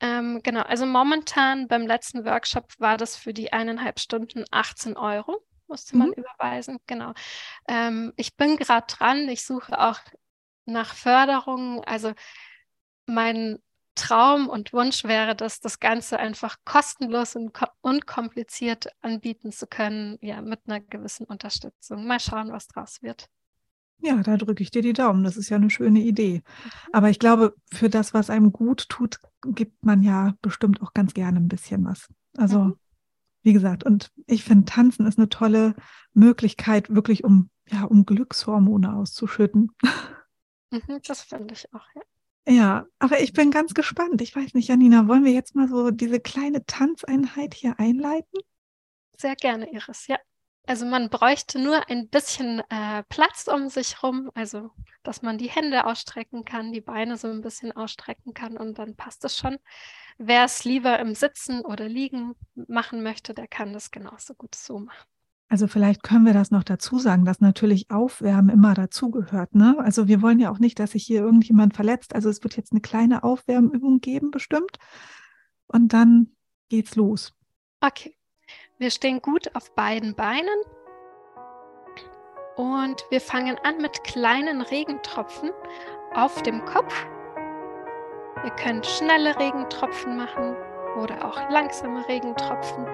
Ähm, 0.00 0.40
genau, 0.42 0.62
also 0.62 0.86
momentan 0.86 1.68
beim 1.68 1.86
letzten 1.86 2.24
Workshop 2.24 2.72
war 2.78 2.96
das 2.96 3.16
für 3.16 3.34
die 3.34 3.52
eineinhalb 3.52 4.00
Stunden 4.00 4.44
18 4.50 4.96
Euro, 4.96 5.44
musste 5.68 5.96
man 5.96 6.08
mhm. 6.08 6.14
überweisen. 6.14 6.78
Genau. 6.86 7.12
Ähm, 7.68 8.12
ich 8.16 8.36
bin 8.36 8.56
gerade 8.56 8.86
dran, 8.86 9.28
ich 9.28 9.44
suche 9.44 9.78
auch 9.78 10.00
nach 10.64 10.94
Förderung. 10.94 11.84
Also 11.84 12.12
mein 13.06 13.58
Traum 13.94 14.48
und 14.48 14.72
Wunsch 14.72 15.04
wäre, 15.04 15.36
dass 15.36 15.60
das 15.60 15.80
Ganze 15.80 16.18
einfach 16.18 16.56
kostenlos 16.64 17.36
und 17.36 17.52
unkompliziert 17.82 18.88
anbieten 19.02 19.52
zu 19.52 19.66
können, 19.66 20.18
ja, 20.22 20.40
mit 20.40 20.60
einer 20.66 20.80
gewissen 20.80 21.26
Unterstützung. 21.26 22.06
Mal 22.06 22.20
schauen, 22.20 22.52
was 22.52 22.68
draus 22.68 23.02
wird. 23.02 23.28
Ja, 24.02 24.22
da 24.22 24.36
drücke 24.36 24.62
ich 24.62 24.70
dir 24.70 24.82
die 24.82 24.92
Daumen. 24.92 25.24
Das 25.24 25.36
ist 25.36 25.50
ja 25.50 25.56
eine 25.56 25.70
schöne 25.70 26.00
Idee. 26.00 26.42
Mhm. 26.42 26.70
Aber 26.92 27.10
ich 27.10 27.18
glaube, 27.18 27.54
für 27.72 27.88
das, 27.88 28.14
was 28.14 28.30
einem 28.30 28.52
gut 28.52 28.88
tut, 28.88 29.18
gibt 29.44 29.84
man 29.84 30.02
ja 30.02 30.34
bestimmt 30.42 30.82
auch 30.82 30.94
ganz 30.94 31.14
gerne 31.14 31.38
ein 31.38 31.48
bisschen 31.48 31.84
was. 31.84 32.08
Also, 32.36 32.64
mhm. 32.64 32.76
wie 33.42 33.52
gesagt, 33.52 33.84
und 33.84 34.10
ich 34.26 34.44
finde, 34.44 34.64
Tanzen 34.64 35.06
ist 35.06 35.18
eine 35.18 35.28
tolle 35.28 35.74
Möglichkeit, 36.14 36.94
wirklich 36.94 37.24
um, 37.24 37.50
ja, 37.68 37.84
um 37.84 38.06
Glückshormone 38.06 38.94
auszuschütten. 38.94 39.70
Mhm, 40.72 41.00
das 41.04 41.22
finde 41.22 41.54
ich 41.54 41.72
auch, 41.74 41.86
ja. 41.94 42.02
Ja, 42.48 42.86
aber 42.98 43.20
ich 43.20 43.32
bin 43.32 43.50
ganz 43.50 43.74
gespannt. 43.74 44.22
Ich 44.22 44.34
weiß 44.34 44.54
nicht, 44.54 44.68
Janina, 44.68 45.06
wollen 45.06 45.24
wir 45.24 45.32
jetzt 45.32 45.54
mal 45.54 45.68
so 45.68 45.90
diese 45.90 46.20
kleine 46.20 46.64
Tanzeinheit 46.64 47.54
hier 47.54 47.78
einleiten? 47.78 48.40
Sehr 49.16 49.36
gerne, 49.36 49.70
Iris, 49.72 50.06
ja. 50.06 50.16
Also 50.66 50.86
man 50.86 51.08
bräuchte 51.08 51.58
nur 51.58 51.88
ein 51.88 52.08
bisschen 52.08 52.62
äh, 52.68 53.02
Platz 53.08 53.48
um 53.48 53.68
sich 53.68 54.02
rum, 54.02 54.30
also 54.34 54.70
dass 55.02 55.22
man 55.22 55.38
die 55.38 55.50
Hände 55.50 55.84
ausstrecken 55.84 56.44
kann, 56.44 56.72
die 56.72 56.80
Beine 56.80 57.16
so 57.16 57.28
ein 57.28 57.40
bisschen 57.40 57.72
ausstrecken 57.72 58.34
kann 58.34 58.56
und 58.56 58.78
dann 58.78 58.94
passt 58.94 59.24
es 59.24 59.36
schon. 59.36 59.58
Wer 60.18 60.44
es 60.44 60.64
lieber 60.64 60.98
im 60.98 61.14
Sitzen 61.14 61.62
oder 61.62 61.88
Liegen 61.88 62.34
machen 62.54 63.02
möchte, 63.02 63.34
der 63.34 63.48
kann 63.48 63.72
das 63.72 63.90
genauso 63.90 64.34
gut 64.34 64.54
so 64.54 64.78
machen. 64.78 65.08
Also 65.48 65.66
vielleicht 65.66 66.04
können 66.04 66.26
wir 66.26 66.32
das 66.32 66.52
noch 66.52 66.62
dazu 66.62 67.00
sagen, 67.00 67.24
dass 67.24 67.40
natürlich 67.40 67.90
Aufwärmen 67.90 68.50
immer 68.50 68.74
dazugehört. 68.74 69.56
Ne? 69.56 69.76
Also 69.80 70.06
wir 70.06 70.22
wollen 70.22 70.38
ja 70.38 70.52
auch 70.52 70.60
nicht, 70.60 70.78
dass 70.78 70.92
sich 70.92 71.04
hier 71.04 71.22
irgendjemand 71.22 71.74
verletzt. 71.74 72.14
Also 72.14 72.30
es 72.30 72.44
wird 72.44 72.56
jetzt 72.56 72.70
eine 72.70 72.80
kleine 72.80 73.24
Aufwärmübung 73.24 74.00
geben, 74.00 74.30
bestimmt. 74.30 74.78
Und 75.66 75.92
dann 75.92 76.36
geht's 76.68 76.94
los. 76.94 77.32
Okay. 77.80 78.19
Wir 78.80 78.90
stehen 78.90 79.22
gut 79.22 79.54
auf 79.54 79.70
beiden 79.76 80.16
Beinen 80.16 80.58
und 82.56 83.04
wir 83.10 83.20
fangen 83.20 83.56
an 83.62 83.76
mit 83.76 84.02
kleinen 84.02 84.62
Regentropfen 84.62 85.50
auf 86.14 86.42
dem 86.42 86.64
Kopf 86.64 87.06
Ihr 88.42 88.50
könnt 88.52 88.86
schnelle 88.86 89.38
Regentropfen 89.38 90.16
machen 90.16 90.56
oder 90.96 91.26
auch 91.26 91.50
langsame 91.50 92.08
Regentropfen. 92.08 92.86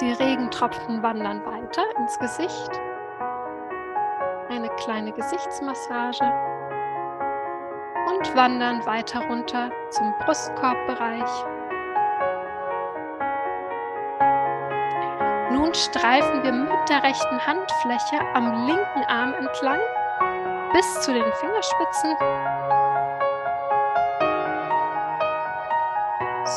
Die 0.00 0.12
Regentropfen 0.12 1.02
wandern 1.02 1.44
weiter 1.44 1.84
ins 1.98 2.18
Gesicht. 2.18 2.70
Eine 4.48 4.70
kleine 4.76 5.12
Gesichtsmassage 5.12 6.24
und 8.08 8.34
wandern 8.34 8.84
weiter 8.86 9.20
runter 9.28 9.70
zum 9.90 10.14
Brustkorbbereich. 10.24 11.53
Nun 15.64 15.72
streifen 15.72 16.42
wir 16.42 16.52
mit 16.52 16.88
der 16.90 17.02
rechten 17.02 17.46
Handfläche 17.46 18.20
am 18.34 18.66
linken 18.66 19.04
Arm 19.08 19.32
entlang 19.32 19.80
bis 20.74 21.00
zu 21.00 21.10
den 21.10 21.24
Fingerspitzen 21.40 22.16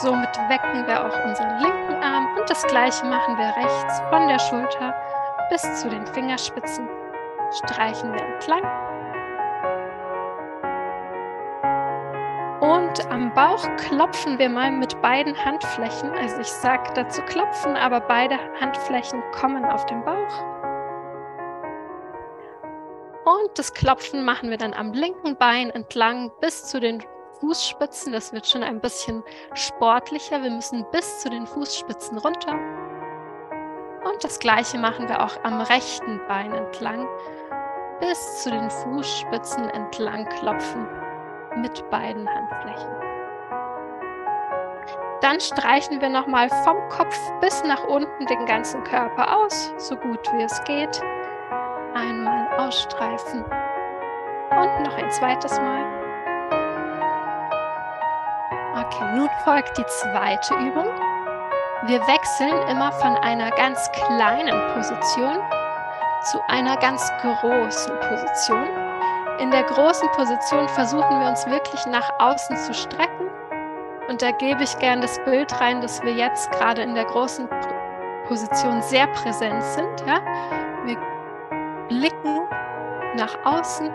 Somit 0.01 0.37
wecken 0.49 0.85
wir 0.85 1.05
auch 1.05 1.25
unseren 1.25 1.57
linken 1.59 2.03
Arm 2.03 2.35
und 2.35 2.49
das 2.49 2.67
gleiche 2.67 3.05
machen 3.05 3.37
wir 3.37 3.55
rechts 3.55 4.01
von 4.09 4.27
der 4.27 4.39
Schulter 4.39 4.93
bis 5.49 5.61
zu 5.79 5.87
den 5.87 6.05
Fingerspitzen. 6.07 6.89
Streichen 7.63 8.13
wir 8.13 8.21
entlang. 8.21 8.86
Am 13.05 13.33
Bauch 13.33 13.63
klopfen 13.77 14.39
wir 14.39 14.49
mal 14.49 14.71
mit 14.71 15.01
beiden 15.01 15.35
Handflächen. 15.45 16.11
Also 16.11 16.39
ich 16.41 16.47
sage 16.47 16.91
dazu 16.95 17.21
klopfen, 17.23 17.75
aber 17.75 18.01
beide 18.01 18.37
Handflächen 18.59 19.21
kommen 19.31 19.63
auf 19.65 19.85
den 19.85 20.03
Bauch. 20.03 20.43
Und 23.25 23.59
das 23.59 23.73
Klopfen 23.73 24.25
machen 24.25 24.49
wir 24.49 24.57
dann 24.57 24.73
am 24.73 24.93
linken 24.93 25.35
Bein 25.37 25.69
entlang 25.69 26.31
bis 26.41 26.65
zu 26.65 26.79
den 26.79 27.03
Fußspitzen. 27.39 28.13
Das 28.13 28.33
wird 28.33 28.47
schon 28.47 28.63
ein 28.63 28.79
bisschen 28.81 29.23
sportlicher. 29.53 30.41
Wir 30.41 30.51
müssen 30.51 30.85
bis 30.91 31.19
zu 31.19 31.29
den 31.29 31.45
Fußspitzen 31.45 32.17
runter. 32.17 32.53
Und 34.09 34.23
das 34.23 34.39
gleiche 34.39 34.77
machen 34.77 35.07
wir 35.07 35.23
auch 35.23 35.43
am 35.43 35.61
rechten 35.61 36.19
Bein 36.27 36.53
entlang. 36.53 37.07
Bis 37.99 38.43
zu 38.43 38.49
den 38.49 38.69
Fußspitzen 38.69 39.69
entlang 39.69 40.25
klopfen 40.29 40.87
mit 41.61 41.89
beiden 41.89 42.27
Handflächen. 42.27 42.91
Dann 45.21 45.39
streichen 45.39 45.99
wir 45.99 46.09
nochmal 46.09 46.49
vom 46.63 46.77
Kopf 46.89 47.17
bis 47.41 47.63
nach 47.63 47.83
unten 47.85 48.25
den 48.27 48.45
ganzen 48.45 48.83
Körper 48.83 49.37
aus, 49.37 49.73
so 49.77 49.95
gut 49.95 50.19
wie 50.33 50.43
es 50.43 50.63
geht. 50.63 51.01
Einmal 51.95 52.47
ausstreifen 52.59 53.43
und 53.43 54.83
noch 54.83 54.95
ein 54.97 55.09
zweites 55.11 55.59
Mal. 55.59 55.85
Okay, 58.75 59.15
nun 59.15 59.29
folgt 59.43 59.77
die 59.77 59.85
zweite 59.87 60.53
Übung. 60.53 60.87
Wir 61.87 61.99
wechseln 62.07 62.67
immer 62.69 62.91
von 62.91 63.15
einer 63.17 63.49
ganz 63.51 63.91
kleinen 63.91 64.73
Position 64.73 65.39
zu 66.23 66.39
einer 66.47 66.77
ganz 66.77 67.11
großen 67.21 67.99
Position. 67.99 68.86
In 69.39 69.51
der 69.51 69.63
großen 69.63 70.09
Position 70.13 70.67
versuchen 70.69 71.19
wir 71.19 71.27
uns 71.27 71.45
wirklich 71.45 71.85
nach 71.85 72.09
außen 72.19 72.57
zu 72.57 72.73
strecken. 72.73 73.29
Und 74.09 74.23
da 74.23 74.31
gebe 74.31 74.63
ich 74.63 74.79
gern 74.79 74.99
das 74.99 75.23
Bild 75.25 75.59
rein, 75.59 75.79
dass 75.79 76.01
wir 76.01 76.13
jetzt 76.13 76.51
gerade 76.53 76.81
in 76.81 76.95
der 76.95 77.05
großen 77.05 77.47
Position 78.27 78.81
sehr 78.81 79.05
präsent 79.07 79.63
sind. 79.63 80.03
Ja? 80.07 80.21
Wir 80.85 80.97
blicken 81.87 82.47
nach 83.15 83.37
außen, 83.45 83.91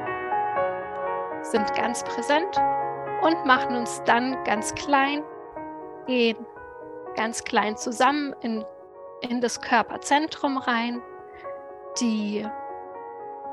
sind 1.42 1.74
ganz 1.74 2.04
präsent 2.04 2.60
und 3.22 3.44
machen 3.44 3.74
uns 3.74 4.00
dann 4.04 4.42
ganz 4.44 4.72
klein, 4.76 5.24
gehen 6.06 6.36
ganz 7.16 7.42
klein 7.42 7.76
zusammen 7.76 8.32
in, 8.42 8.64
in 9.22 9.40
das 9.40 9.60
Körperzentrum 9.60 10.56
rein. 10.58 11.02
Die 12.00 12.46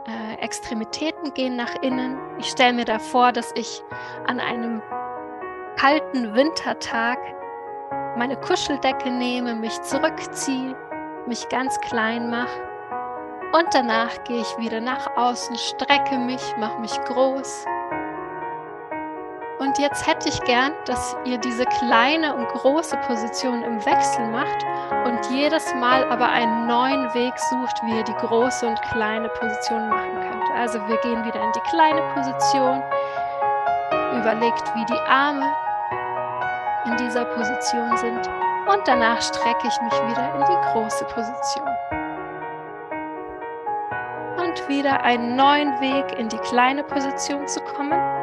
äh, 0.09 0.41
Extremitäten 0.41 1.33
gehen 1.33 1.55
nach 1.55 1.75
innen. 1.81 2.17
Ich 2.39 2.47
stelle 2.47 2.73
mir 2.73 2.85
da 2.85 2.99
vor, 2.99 3.31
dass 3.31 3.51
ich 3.55 3.83
an 4.25 4.39
einem 4.39 4.81
kalten 5.77 6.33
Wintertag 6.33 7.19
meine 8.17 8.35
Kuscheldecke 8.35 9.11
nehme, 9.11 9.55
mich 9.55 9.79
zurückziehe, 9.83 10.75
mich 11.27 11.47
ganz 11.49 11.79
klein 11.81 12.29
mache. 12.29 12.67
Und 13.53 13.67
danach 13.73 14.23
gehe 14.25 14.41
ich 14.41 14.57
wieder 14.57 14.79
nach 14.81 15.15
außen, 15.15 15.55
strecke 15.57 16.17
mich, 16.17 16.41
mache 16.57 16.79
mich 16.79 16.99
groß 17.05 17.65
und 19.59 19.77
jetzt 19.77 20.07
hätte 20.07 20.29
ich 20.29 20.41
gern, 20.43 20.71
dass 20.85 21.15
ihr 21.25 21.37
diese 21.37 21.65
kleine 21.65 22.33
und 22.33 22.47
große 22.47 22.95
Position 23.05 23.61
im 23.63 23.85
Wechsel 23.85 24.25
macht 24.27 24.65
und 25.05 25.19
jedes 25.31 25.73
Mal 25.75 26.05
aber 26.09 26.29
einen 26.29 26.65
neuen 26.65 27.13
Weg 27.13 27.37
sucht, 27.37 27.83
wie 27.83 27.97
ihr 27.97 28.03
die 28.03 28.13
große 28.13 28.65
und 28.65 28.81
kleine 28.83 29.27
Position 29.29 29.89
machen 29.89 30.13
könnt. 30.13 30.49
Also 30.57 30.79
wir 30.87 30.97
gehen 31.01 31.25
wieder 31.25 31.43
in 31.43 31.51
die 31.51 31.69
kleine 31.69 32.01
Position, 32.13 32.81
überlegt, 34.17 34.63
wie 34.75 34.85
die 34.85 34.99
Arme 35.07 35.53
in 36.85 36.95
dieser 36.97 37.25
Position 37.25 37.97
sind 37.97 38.27
und 38.27 38.87
danach 38.87 39.21
strecke 39.21 39.67
ich 39.67 39.81
mich 39.81 39.93
wieder 39.93 40.35
in 40.35 40.45
die 40.45 40.71
große 40.71 41.03
Position. 41.05 41.67
Und 44.37 44.69
wieder 44.69 45.03
einen 45.03 45.35
neuen 45.35 45.79
Weg 45.81 46.17
in 46.17 46.29
die 46.29 46.37
kleine 46.37 46.83
Position 46.83 47.45
zu 47.47 47.59
kommen 47.61 48.18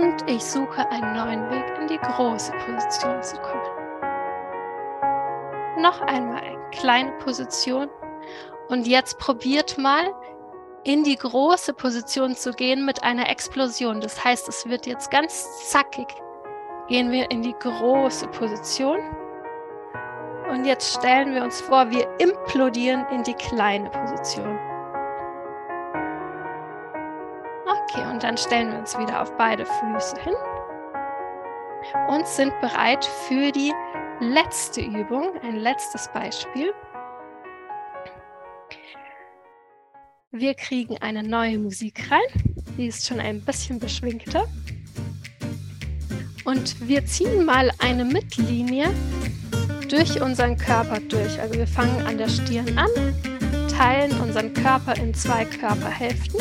und 0.00 0.30
ich 0.30 0.42
suche 0.42 0.88
einen 0.90 1.12
neuen 1.14 1.50
Weg 1.50 1.64
in 1.80 1.88
die 1.88 1.98
große 1.98 2.52
Position 2.52 3.22
zu 3.22 3.36
kommen. 3.36 3.60
Noch 5.78 6.00
einmal 6.00 6.40
eine 6.40 6.70
kleine 6.70 7.12
Position 7.18 7.88
und 8.68 8.86
jetzt 8.86 9.18
probiert 9.18 9.76
mal 9.78 10.14
in 10.84 11.04
die 11.04 11.16
große 11.16 11.74
Position 11.74 12.34
zu 12.34 12.52
gehen 12.52 12.86
mit 12.86 13.02
einer 13.02 13.28
Explosion. 13.28 14.00
Das 14.00 14.24
heißt, 14.24 14.48
es 14.48 14.66
wird 14.66 14.86
jetzt 14.86 15.10
ganz 15.10 15.68
zackig. 15.70 16.06
Gehen 16.88 17.10
wir 17.10 17.30
in 17.30 17.42
die 17.42 17.54
große 17.54 18.26
Position. 18.28 19.00
Und 20.50 20.64
jetzt 20.64 20.96
stellen 20.96 21.34
wir 21.34 21.44
uns 21.44 21.60
vor, 21.60 21.90
wir 21.90 22.08
implodieren 22.18 23.06
in 23.12 23.22
die 23.22 23.34
kleine 23.34 23.90
Position. 23.90 24.69
Dann 28.22 28.36
stellen 28.36 28.72
wir 28.72 28.78
uns 28.78 28.98
wieder 28.98 29.22
auf 29.22 29.36
beide 29.36 29.64
Füße 29.64 30.16
hin 30.22 30.34
und 32.08 32.26
sind 32.26 32.52
bereit 32.60 33.04
für 33.04 33.50
die 33.52 33.72
letzte 34.20 34.82
Übung, 34.82 35.32
ein 35.42 35.56
letztes 35.56 36.08
Beispiel. 36.12 36.72
Wir 40.30 40.54
kriegen 40.54 40.98
eine 40.98 41.22
neue 41.22 41.58
Musik 41.58 42.10
rein, 42.10 42.44
die 42.76 42.86
ist 42.86 43.06
schon 43.06 43.18
ein 43.18 43.40
bisschen 43.40 43.80
beschwingter. 43.80 44.46
Und 46.44 46.86
wir 46.86 47.04
ziehen 47.04 47.44
mal 47.44 47.70
eine 47.78 48.04
Mittellinie 48.04 48.90
durch 49.88 50.20
unseren 50.22 50.56
Körper 50.56 51.00
durch. 51.00 51.40
Also 51.40 51.54
wir 51.54 51.66
fangen 51.66 52.06
an 52.06 52.18
der 52.18 52.28
Stirn 52.28 52.78
an, 52.78 52.90
teilen 53.76 54.18
unseren 54.20 54.54
Körper 54.54 54.96
in 54.96 55.12
zwei 55.14 55.44
Körperhälften 55.44 56.40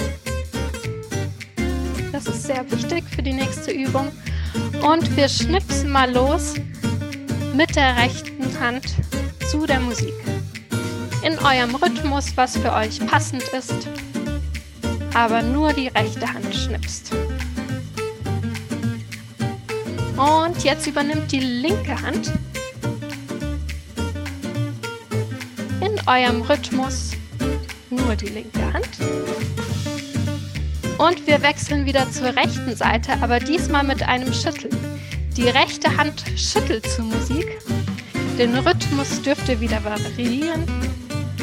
das 2.25 2.35
ist 2.35 2.47
sehr 2.47 2.69
wichtig 2.69 3.05
für 3.15 3.23
die 3.23 3.31
nächste 3.31 3.71
Übung. 3.71 4.11
Und 4.81 5.15
wir 5.15 5.29
schnipsen 5.29 5.89
mal 5.89 6.11
los 6.11 6.55
mit 7.55 7.75
der 7.77 7.95
rechten 7.95 8.59
Hand 8.59 8.83
zu 9.49 9.65
der 9.65 9.79
Musik. 9.79 10.13
In 11.23 11.37
eurem 11.39 11.75
Rhythmus, 11.75 12.35
was 12.35 12.57
für 12.57 12.73
euch 12.73 13.05
passend 13.07 13.43
ist, 13.57 13.87
aber 15.13 15.41
nur 15.41 15.71
die 15.71 15.87
rechte 15.87 16.27
Hand 16.27 16.53
schnipst. 16.53 17.11
Und 20.17 20.63
jetzt 20.63 20.87
übernimmt 20.87 21.31
die 21.31 21.39
linke 21.39 22.01
Hand 22.01 22.33
in 25.79 25.95
eurem 26.05 26.41
Rhythmus 26.41 27.11
nur 27.89 28.15
die 28.15 28.27
linke 28.27 28.73
Hand. 28.73 28.89
Und 30.99 31.25
wir 31.27 31.41
wechseln 31.41 31.58
wieder 31.69 32.09
zur 32.11 32.35
rechten 32.35 32.75
Seite, 32.75 33.13
aber 33.21 33.39
diesmal 33.39 33.83
mit 33.83 34.01
einem 34.03 34.33
Schütteln. 34.33 34.75
Die 35.37 35.47
rechte 35.47 35.95
Hand 35.95 36.23
schüttelt 36.35 36.89
zur 36.89 37.05
Musik. 37.05 37.47
Den 38.37 38.55
Rhythmus 38.57 39.21
dürft 39.21 39.47
ihr 39.49 39.59
wieder 39.59 39.83
variieren. 39.83 40.65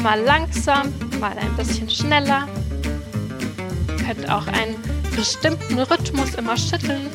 Mal 0.03 0.19
langsam, 0.21 0.93
mal 1.19 1.35
ein 1.37 1.55
bisschen 1.55 1.89
schneller. 1.89 2.47
Ihr 3.89 4.05
könnt 4.05 4.29
auch 4.29 4.47
einen 4.47 4.75
bestimmten 5.15 5.79
Rhythmus 5.79 6.35
immer 6.35 6.57
schütteln. 6.57 7.07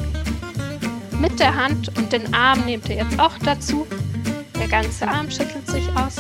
Mit 1.21 1.39
der 1.39 1.55
Hand 1.55 1.97
und 1.97 2.13
den 2.13 2.33
Arm 2.35 2.65
nehmt 2.65 2.89
ihr 2.89 2.97
jetzt 2.97 3.19
auch 3.21 3.37
dazu. 3.45 3.87
Der 4.59 4.69
ganze 4.69 5.07
Arm 5.07 5.31
schüttelt 5.31 5.71
sich 5.71 5.85
aus. 5.97 6.17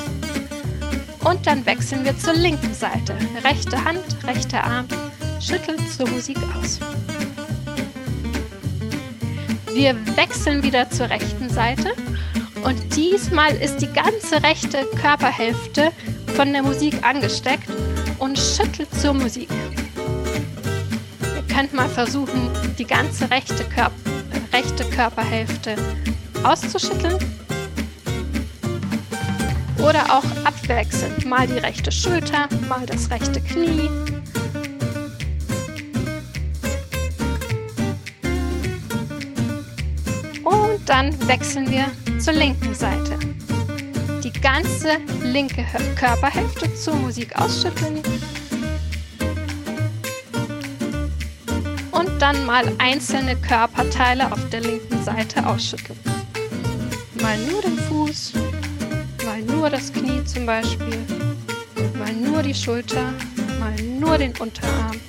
Und 1.24 1.46
dann 1.46 1.64
wechseln 1.66 2.04
wir 2.04 2.16
zur 2.18 2.34
linken 2.34 2.74
Seite. 2.74 3.16
Rechte 3.44 3.82
Hand, 3.84 4.04
rechter 4.26 4.62
Arm, 4.62 4.86
schüttelt 5.42 5.80
zur 5.92 6.08
Musik 6.08 6.38
aus. 6.56 6.78
Wir 9.74 9.96
wechseln 10.16 10.62
wieder 10.62 10.88
zur 10.90 11.10
rechten 11.10 11.48
Seite 11.48 11.92
und 12.62 12.94
diesmal 12.94 13.54
ist 13.56 13.78
die 13.78 13.92
ganze 13.92 14.42
rechte 14.42 14.84
Körperhälfte 15.00 15.90
von 16.36 16.52
der 16.52 16.62
Musik 16.62 16.94
angesteckt 17.02 17.68
und 18.18 18.38
schüttelt 18.38 18.88
zur 19.00 19.14
Musik. 19.14 19.48
Ihr 21.20 21.54
könnt 21.54 21.72
mal 21.74 21.88
versuchen, 21.88 22.50
die 22.78 22.86
ganze 22.86 23.28
rechte, 23.30 23.64
Körper, 23.64 23.92
rechte 24.52 24.84
Körperhälfte 24.84 25.74
auszuschütteln 26.44 27.18
oder 29.78 30.04
auch 30.16 30.24
abwechselnd. 30.44 31.24
Mal 31.24 31.46
die 31.46 31.58
rechte 31.58 31.90
Schulter, 31.90 32.48
mal 32.68 32.86
das 32.86 33.10
rechte 33.10 33.40
Knie. 33.40 33.88
Dann 40.92 41.26
wechseln 41.26 41.70
wir 41.70 41.86
zur 42.20 42.34
linken 42.34 42.74
Seite. 42.74 43.18
Die 44.22 44.32
ganze 44.42 44.98
linke 45.22 45.64
Körperhälfte 45.96 46.74
zur 46.74 46.96
Musik 46.96 47.34
ausschütteln. 47.34 48.02
Und 51.92 52.10
dann 52.20 52.44
mal 52.44 52.70
einzelne 52.76 53.36
Körperteile 53.36 54.30
auf 54.30 54.50
der 54.50 54.60
linken 54.60 55.02
Seite 55.02 55.46
ausschütteln. 55.46 55.98
Mal 57.22 57.38
nur 57.38 57.62
den 57.62 57.78
Fuß, 57.78 58.34
mal 59.24 59.40
nur 59.40 59.70
das 59.70 59.90
Knie 59.94 60.22
zum 60.26 60.44
Beispiel, 60.44 60.98
mal 61.98 62.12
nur 62.12 62.42
die 62.42 62.54
Schulter, 62.54 63.14
mal 63.58 63.74
nur 63.98 64.18
den 64.18 64.36
Unterarm. 64.36 65.00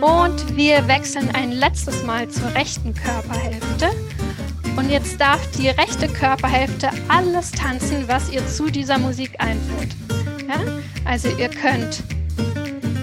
Und 0.00 0.56
wir 0.56 0.86
wechseln 0.88 1.30
ein 1.34 1.52
letztes 1.52 2.04
Mal 2.04 2.28
zur 2.28 2.54
rechten 2.54 2.94
Körperhälfte. 2.94 3.90
Und 4.76 4.90
jetzt 4.90 5.18
darf 5.20 5.40
die 5.52 5.68
rechte 5.68 6.06
Körperhälfte 6.08 6.90
alles 7.08 7.50
tanzen, 7.50 8.06
was 8.06 8.30
ihr 8.30 8.46
zu 8.46 8.70
dieser 8.70 8.98
Musik 8.98 9.32
einfällt. 9.38 9.96
Ja? 10.48 10.60
Also 11.04 11.28
ihr 11.28 11.48
könnt 11.48 12.02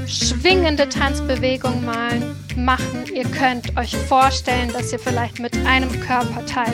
schwingende 0.07 0.87
Tanzbewegungen 0.87 1.83
malen, 1.83 2.35
machen. 2.55 3.05
Ihr 3.13 3.25
könnt 3.25 3.75
euch 3.77 3.95
vorstellen, 3.95 4.71
dass 4.71 4.91
ihr 4.91 4.99
vielleicht 4.99 5.39
mit 5.39 5.57
einem 5.65 5.89
Körperteil 6.01 6.73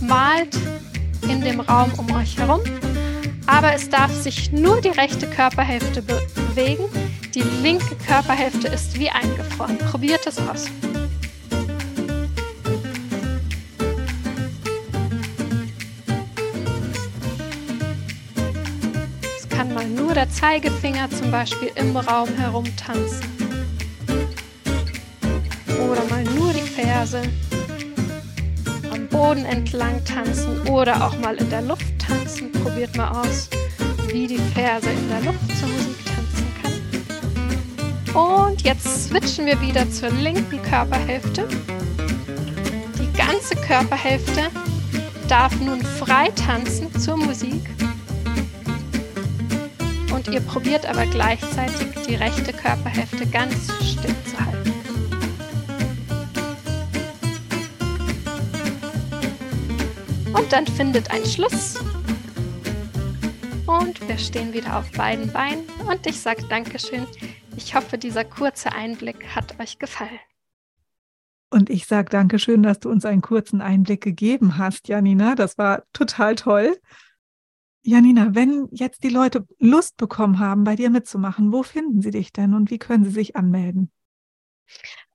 malt 0.00 0.56
in 1.28 1.40
dem 1.40 1.60
Raum 1.60 1.90
um 1.96 2.12
euch 2.14 2.38
herum. 2.38 2.60
Aber 3.46 3.74
es 3.74 3.88
darf 3.88 4.12
sich 4.12 4.52
nur 4.52 4.80
die 4.80 4.88
rechte 4.88 5.26
Körperhälfte 5.28 6.02
bewegen. 6.02 6.84
Die 7.36 7.42
linke 7.42 7.94
Körperhälfte 7.96 8.68
ist 8.68 8.98
wie 8.98 9.10
eingefroren. 9.10 9.76
Probiert 9.76 10.26
es 10.26 10.38
aus. 10.38 10.70
Es 19.36 19.46
kann 19.50 19.74
mal 19.74 19.86
nur 19.86 20.14
der 20.14 20.30
Zeigefinger 20.30 21.10
zum 21.10 21.30
Beispiel 21.30 21.70
im 21.74 21.94
Raum 21.94 22.30
herumtanzen. 22.38 23.26
Oder 25.78 26.04
mal 26.08 26.24
nur 26.24 26.54
die 26.54 26.60
Ferse 26.60 27.20
am 28.90 29.06
Boden 29.08 29.44
entlang 29.44 30.02
tanzen 30.06 30.66
oder 30.68 31.06
auch 31.06 31.18
mal 31.18 31.36
in 31.36 31.50
der 31.50 31.60
Luft 31.60 31.98
tanzen. 31.98 32.50
Probiert 32.52 32.96
mal 32.96 33.10
aus, 33.10 33.50
wie 34.10 34.26
die 34.26 34.40
Ferse 34.54 34.88
in 34.88 35.08
der 35.10 35.20
Luft 35.20 35.46
Musik 35.66 35.85
und 38.16 38.62
jetzt 38.62 39.08
switchen 39.08 39.44
wir 39.44 39.60
wieder 39.60 39.90
zur 39.90 40.08
linken 40.08 40.62
Körperhälfte. 40.62 41.46
Die 42.98 43.12
ganze 43.16 43.54
Körperhälfte 43.56 44.48
darf 45.28 45.54
nun 45.60 45.82
frei 45.82 46.30
tanzen 46.30 46.92
zur 46.98 47.18
Musik. 47.18 47.68
Und 50.14 50.28
ihr 50.28 50.40
probiert 50.40 50.86
aber 50.86 51.04
gleichzeitig 51.04 51.88
die 52.08 52.14
rechte 52.14 52.54
Körperhälfte 52.54 53.26
ganz 53.26 53.70
still 53.82 54.14
zu 54.24 54.40
halten. 54.40 54.72
Und 60.32 60.52
dann 60.52 60.66
findet 60.66 61.10
ein 61.10 61.26
Schluss. 61.26 61.74
Und 63.66 64.08
wir 64.08 64.16
stehen 64.16 64.54
wieder 64.54 64.78
auf 64.78 64.90
beiden 64.92 65.30
Beinen. 65.30 65.64
Und 65.86 66.06
ich 66.06 66.18
sage 66.18 66.42
Dankeschön. 66.48 67.06
Ich 67.66 67.74
hoffe, 67.74 67.98
dieser 67.98 68.24
kurze 68.24 68.70
Einblick 68.70 69.34
hat 69.34 69.58
euch 69.58 69.80
gefallen. 69.80 70.20
Und 71.50 71.68
ich 71.68 71.86
sage 71.86 72.10
Dankeschön, 72.10 72.62
dass 72.62 72.78
du 72.78 72.88
uns 72.88 73.04
einen 73.04 73.22
kurzen 73.22 73.60
Einblick 73.60 74.00
gegeben 74.02 74.56
hast, 74.56 74.86
Janina. 74.86 75.34
Das 75.34 75.58
war 75.58 75.82
total 75.92 76.36
toll. 76.36 76.80
Janina, 77.82 78.36
wenn 78.36 78.68
jetzt 78.70 79.02
die 79.02 79.08
Leute 79.08 79.48
Lust 79.58 79.96
bekommen 79.96 80.38
haben, 80.38 80.62
bei 80.62 80.76
dir 80.76 80.90
mitzumachen, 80.90 81.52
wo 81.52 81.64
finden 81.64 82.02
sie 82.02 82.12
dich 82.12 82.32
denn 82.32 82.54
und 82.54 82.70
wie 82.70 82.78
können 82.78 83.02
sie 83.02 83.10
sich 83.10 83.34
anmelden? 83.34 83.90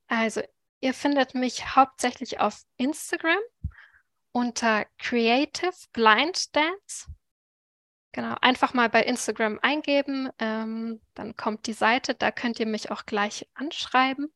Also, 0.08 0.42
ihr 0.82 0.92
findet 0.92 1.34
mich 1.34 1.74
hauptsächlich 1.74 2.38
auf 2.38 2.64
Instagram 2.76 3.40
unter 4.32 4.84
Creative 4.98 5.72
Blind 5.94 6.54
Dance. 6.54 7.06
Genau, 8.12 8.34
einfach 8.42 8.74
mal 8.74 8.90
bei 8.90 9.02
Instagram 9.02 9.58
eingeben, 9.62 10.28
ähm, 10.38 11.00
dann 11.14 11.34
kommt 11.34 11.66
die 11.66 11.72
Seite, 11.72 12.14
da 12.14 12.30
könnt 12.30 12.60
ihr 12.60 12.66
mich 12.66 12.90
auch 12.90 13.06
gleich 13.06 13.48
anschreiben. 13.54 14.32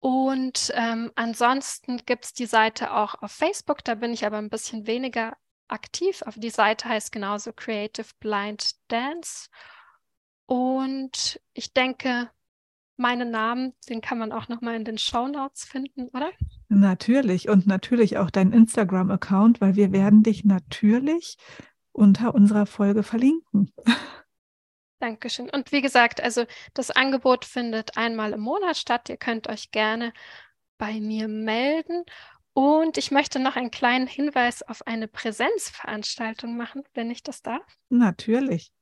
Und 0.00 0.72
ähm, 0.74 1.10
ansonsten 1.14 1.98
gibt 2.06 2.24
es 2.24 2.32
die 2.32 2.46
Seite 2.46 2.94
auch 2.94 3.20
auf 3.20 3.32
Facebook, 3.32 3.84
da 3.84 3.94
bin 3.94 4.12
ich 4.12 4.24
aber 4.24 4.38
ein 4.38 4.48
bisschen 4.48 4.86
weniger 4.86 5.36
aktiv. 5.66 6.22
Aber 6.24 6.40
die 6.40 6.50
Seite 6.50 6.88
heißt 6.88 7.12
genauso 7.12 7.52
Creative 7.52 8.06
Blind 8.20 8.72
Dance. 8.88 9.48
Und 10.46 11.40
ich 11.52 11.74
denke, 11.74 12.30
meinen 12.96 13.30
Namen, 13.30 13.74
den 13.88 14.00
kann 14.00 14.18
man 14.18 14.32
auch 14.32 14.48
nochmal 14.48 14.76
in 14.76 14.84
den 14.84 14.98
Show 14.98 15.28
Notes 15.28 15.64
finden, 15.64 16.08
oder? 16.08 16.30
Natürlich 16.68 17.48
und 17.48 17.66
natürlich 17.66 18.18
auch 18.18 18.30
dein 18.30 18.52
Instagram-Account, 18.52 19.60
weil 19.60 19.76
wir 19.76 19.92
werden 19.92 20.22
dich 20.22 20.44
natürlich 20.44 21.36
unter 21.98 22.34
unserer 22.34 22.66
Folge 22.66 23.02
verlinken. 23.02 23.72
Dankeschön. 25.00 25.48
Und 25.50 25.70
wie 25.70 25.80
gesagt, 25.80 26.20
also 26.20 26.44
das 26.74 26.90
Angebot 26.90 27.44
findet 27.44 27.96
einmal 27.96 28.32
im 28.32 28.40
Monat 28.40 28.76
statt. 28.76 29.08
Ihr 29.08 29.16
könnt 29.16 29.48
euch 29.48 29.70
gerne 29.70 30.12
bei 30.76 31.00
mir 31.00 31.28
melden. 31.28 32.04
Und 32.52 32.98
ich 32.98 33.12
möchte 33.12 33.38
noch 33.38 33.54
einen 33.54 33.70
kleinen 33.70 34.08
Hinweis 34.08 34.62
auf 34.62 34.84
eine 34.86 35.06
Präsenzveranstaltung 35.06 36.56
machen, 36.56 36.82
wenn 36.94 37.10
ich 37.10 37.22
das 37.22 37.42
darf. 37.42 37.62
Natürlich. 37.88 38.72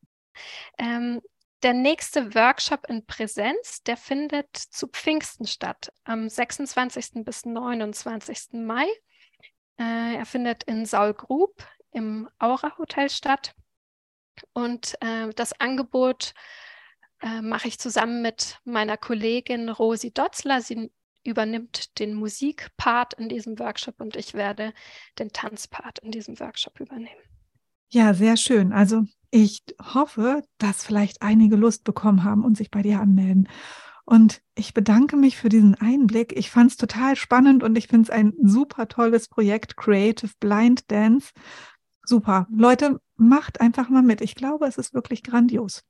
Ähm, 0.79 1.21
der 1.63 1.75
nächste 1.75 2.35
Workshop 2.35 2.87
in 2.89 3.05
Präsenz, 3.05 3.83
der 3.83 3.97
findet 3.97 4.57
zu 4.57 4.89
Pfingsten 4.89 5.47
statt, 5.47 5.93
am 6.05 6.29
26. 6.29 7.25
bis 7.25 7.45
29. 7.45 8.53
Mai. 8.53 8.87
Äh, 9.79 10.17
er 10.17 10.27
findet 10.27 10.65
in 10.65 10.87
Saulgrub 10.87 11.63
im 11.97 12.29
Aura 12.39 12.77
Hotel 12.77 13.09
statt. 13.09 13.55
Und 14.53 14.95
äh, 15.01 15.33
das 15.35 15.59
Angebot 15.59 16.35
äh, 17.23 17.41
mache 17.41 17.69
ich 17.69 17.79
zusammen 17.79 18.21
mit 18.21 18.61
meiner 18.65 18.99
Kollegin 18.99 19.71
Rosi 19.71 20.13
Dotzler. 20.13 20.61
Sie 20.61 20.93
übernimmt 21.25 21.99
den 21.99 22.15
Musikpart 22.15 23.15
in 23.15 23.31
diesem 23.31 23.59
Workshop 23.59 24.01
und 24.01 24.15
ich 24.15 24.35
werde 24.35 24.75
den 25.19 25.33
Tanzpart 25.33 25.99
in 26.01 26.13
diesem 26.13 26.39
Workshop 26.39 26.79
übernehmen. 26.81 27.21
Ja, 27.89 28.13
sehr 28.13 28.37
schön. 28.37 28.73
Also 28.73 29.05
ich 29.31 29.65
hoffe, 29.95 30.43
dass 30.59 30.85
vielleicht 30.85 31.23
einige 31.23 31.57
Lust 31.57 31.83
bekommen 31.83 32.25
haben 32.25 32.45
und 32.45 32.57
sich 32.57 32.71
bei 32.71 32.83
dir 32.83 33.01
anmelden. 33.01 33.49
Und 34.05 34.41
ich 34.55 34.73
bedanke 34.73 35.17
mich 35.17 35.37
für 35.37 35.49
diesen 35.49 35.75
Einblick. 35.75 36.37
Ich 36.37 36.51
fand 36.51 36.71
es 36.71 36.77
total 36.77 37.17
spannend 37.17 37.65
und 37.65 37.77
ich 37.77 37.89
finde 37.89 38.05
es 38.05 38.11
ein 38.11 38.35
super 38.41 38.87
tolles 38.87 39.29
Projekt, 39.29 39.77
Creative 39.77 40.31
Blind 40.39 40.91
Dance 40.93 41.33
super. 42.09 42.47
Leute, 42.51 43.01
macht 43.17 43.61
einfach 43.61 43.89
mal 43.89 44.03
mit. 44.03 44.21
Ich 44.21 44.35
glaube, 44.35 44.67
es 44.67 44.79
ist 44.79 44.95
wirklich 44.95 45.23
grandios. 45.23 45.85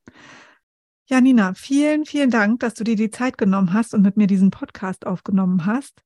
Janina, 1.06 1.54
vielen, 1.54 2.04
vielen 2.04 2.30
Dank, 2.30 2.60
dass 2.60 2.74
du 2.74 2.82
dir 2.82 2.96
die 2.96 3.10
Zeit 3.10 3.38
genommen 3.38 3.72
hast 3.72 3.94
und 3.94 4.02
mit 4.02 4.16
mir 4.16 4.26
diesen 4.26 4.50
Podcast 4.50 5.06
aufgenommen 5.06 5.64
hast. 5.66 6.02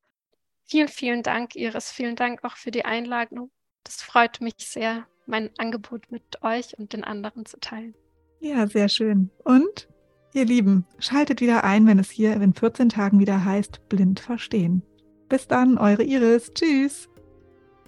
Vielen, 0.66 0.88
vielen 0.88 1.22
Dank, 1.22 1.56
Iris. 1.56 1.90
Vielen 1.90 2.16
Dank 2.16 2.44
auch 2.44 2.56
für 2.56 2.70
die 2.70 2.84
Einladung. 2.84 3.50
Das 3.82 4.02
freut 4.02 4.40
mich 4.40 4.54
sehr, 4.58 5.06
mein 5.26 5.50
Angebot 5.58 6.12
mit 6.12 6.42
euch 6.42 6.78
und 6.78 6.92
den 6.92 7.02
anderen 7.02 7.46
zu 7.46 7.58
teilen. 7.58 7.94
Ja, 8.40 8.66
sehr 8.66 8.88
schön. 8.88 9.30
Und 9.44 9.88
ihr 10.32 10.44
Lieben, 10.44 10.86
schaltet 10.98 11.40
wieder 11.40 11.64
ein, 11.64 11.86
wenn 11.86 11.98
es 11.98 12.10
hier 12.10 12.34
in 12.34 12.54
14 12.54 12.90
Tagen 12.90 13.18
wieder 13.18 13.44
heißt, 13.44 13.88
blind 13.88 14.20
verstehen. 14.20 14.82
Bis 15.28 15.48
dann, 15.48 15.78
eure 15.78 16.02
Iris. 16.02 16.52
Tschüss. 16.54 17.09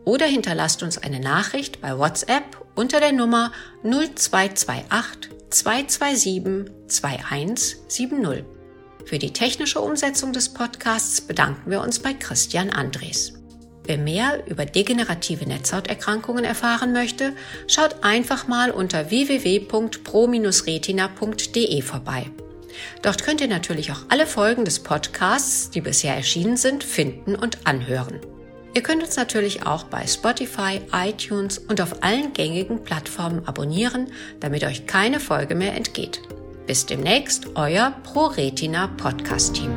oder 0.05 0.27
hinterlasst 0.27 0.83
uns 0.83 0.99
eine 0.99 1.19
Nachricht 1.19 1.81
bei 1.81 1.97
WhatsApp 1.97 2.63
unter 2.75 2.99
der 2.99 3.13
Nummer 3.13 3.51
0228 3.81 5.31
227 5.49 6.87
2170. 6.87 8.60
Für 9.05 9.19
die 9.19 9.33
technische 9.33 9.81
Umsetzung 9.81 10.31
des 10.33 10.49
Podcasts 10.49 11.21
bedanken 11.21 11.71
wir 11.71 11.81
uns 11.81 11.99
bei 11.99 12.13
Christian 12.13 12.69
Andres. 12.69 13.33
Wer 13.83 13.97
mehr 13.97 14.47
über 14.47 14.65
degenerative 14.65 15.45
Netzhauterkrankungen 15.45 16.45
erfahren 16.45 16.93
möchte, 16.93 17.33
schaut 17.67 18.03
einfach 18.03 18.47
mal 18.47 18.71
unter 18.71 19.09
www.pro-retina.de 19.09 21.81
vorbei. 21.81 22.29
Dort 23.01 23.23
könnt 23.23 23.41
ihr 23.41 23.47
natürlich 23.47 23.91
auch 23.91 24.03
alle 24.09 24.27
Folgen 24.27 24.65
des 24.65 24.79
Podcasts, 24.79 25.71
die 25.71 25.81
bisher 25.81 26.15
erschienen 26.15 26.57
sind, 26.57 26.83
finden 26.83 27.35
und 27.35 27.65
anhören. 27.65 28.19
Ihr 28.73 28.83
könnt 28.83 29.03
uns 29.03 29.17
natürlich 29.17 29.65
auch 29.65 29.83
bei 29.83 30.07
Spotify, 30.07 30.79
iTunes 30.93 31.57
und 31.57 31.81
auf 31.81 32.03
allen 32.03 32.31
gängigen 32.31 32.83
Plattformen 32.83 33.45
abonnieren, 33.45 34.13
damit 34.39 34.63
euch 34.63 34.85
keine 34.85 35.19
Folge 35.19 35.55
mehr 35.55 35.75
entgeht. 35.75 36.21
Bis 36.71 36.85
demnächst, 36.85 37.47
euer 37.55 37.91
ProRetina 38.03 38.87
Podcast 38.95 39.55
Team. 39.55 39.75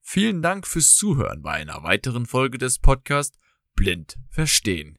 Vielen 0.00 0.40
Dank 0.40 0.66
fürs 0.66 0.94
Zuhören 0.94 1.42
bei 1.42 1.50
einer 1.50 1.82
weiteren 1.82 2.24
Folge 2.24 2.56
des 2.56 2.78
Podcasts 2.78 3.36
Blind 3.74 4.16
Verstehen. 4.30 4.98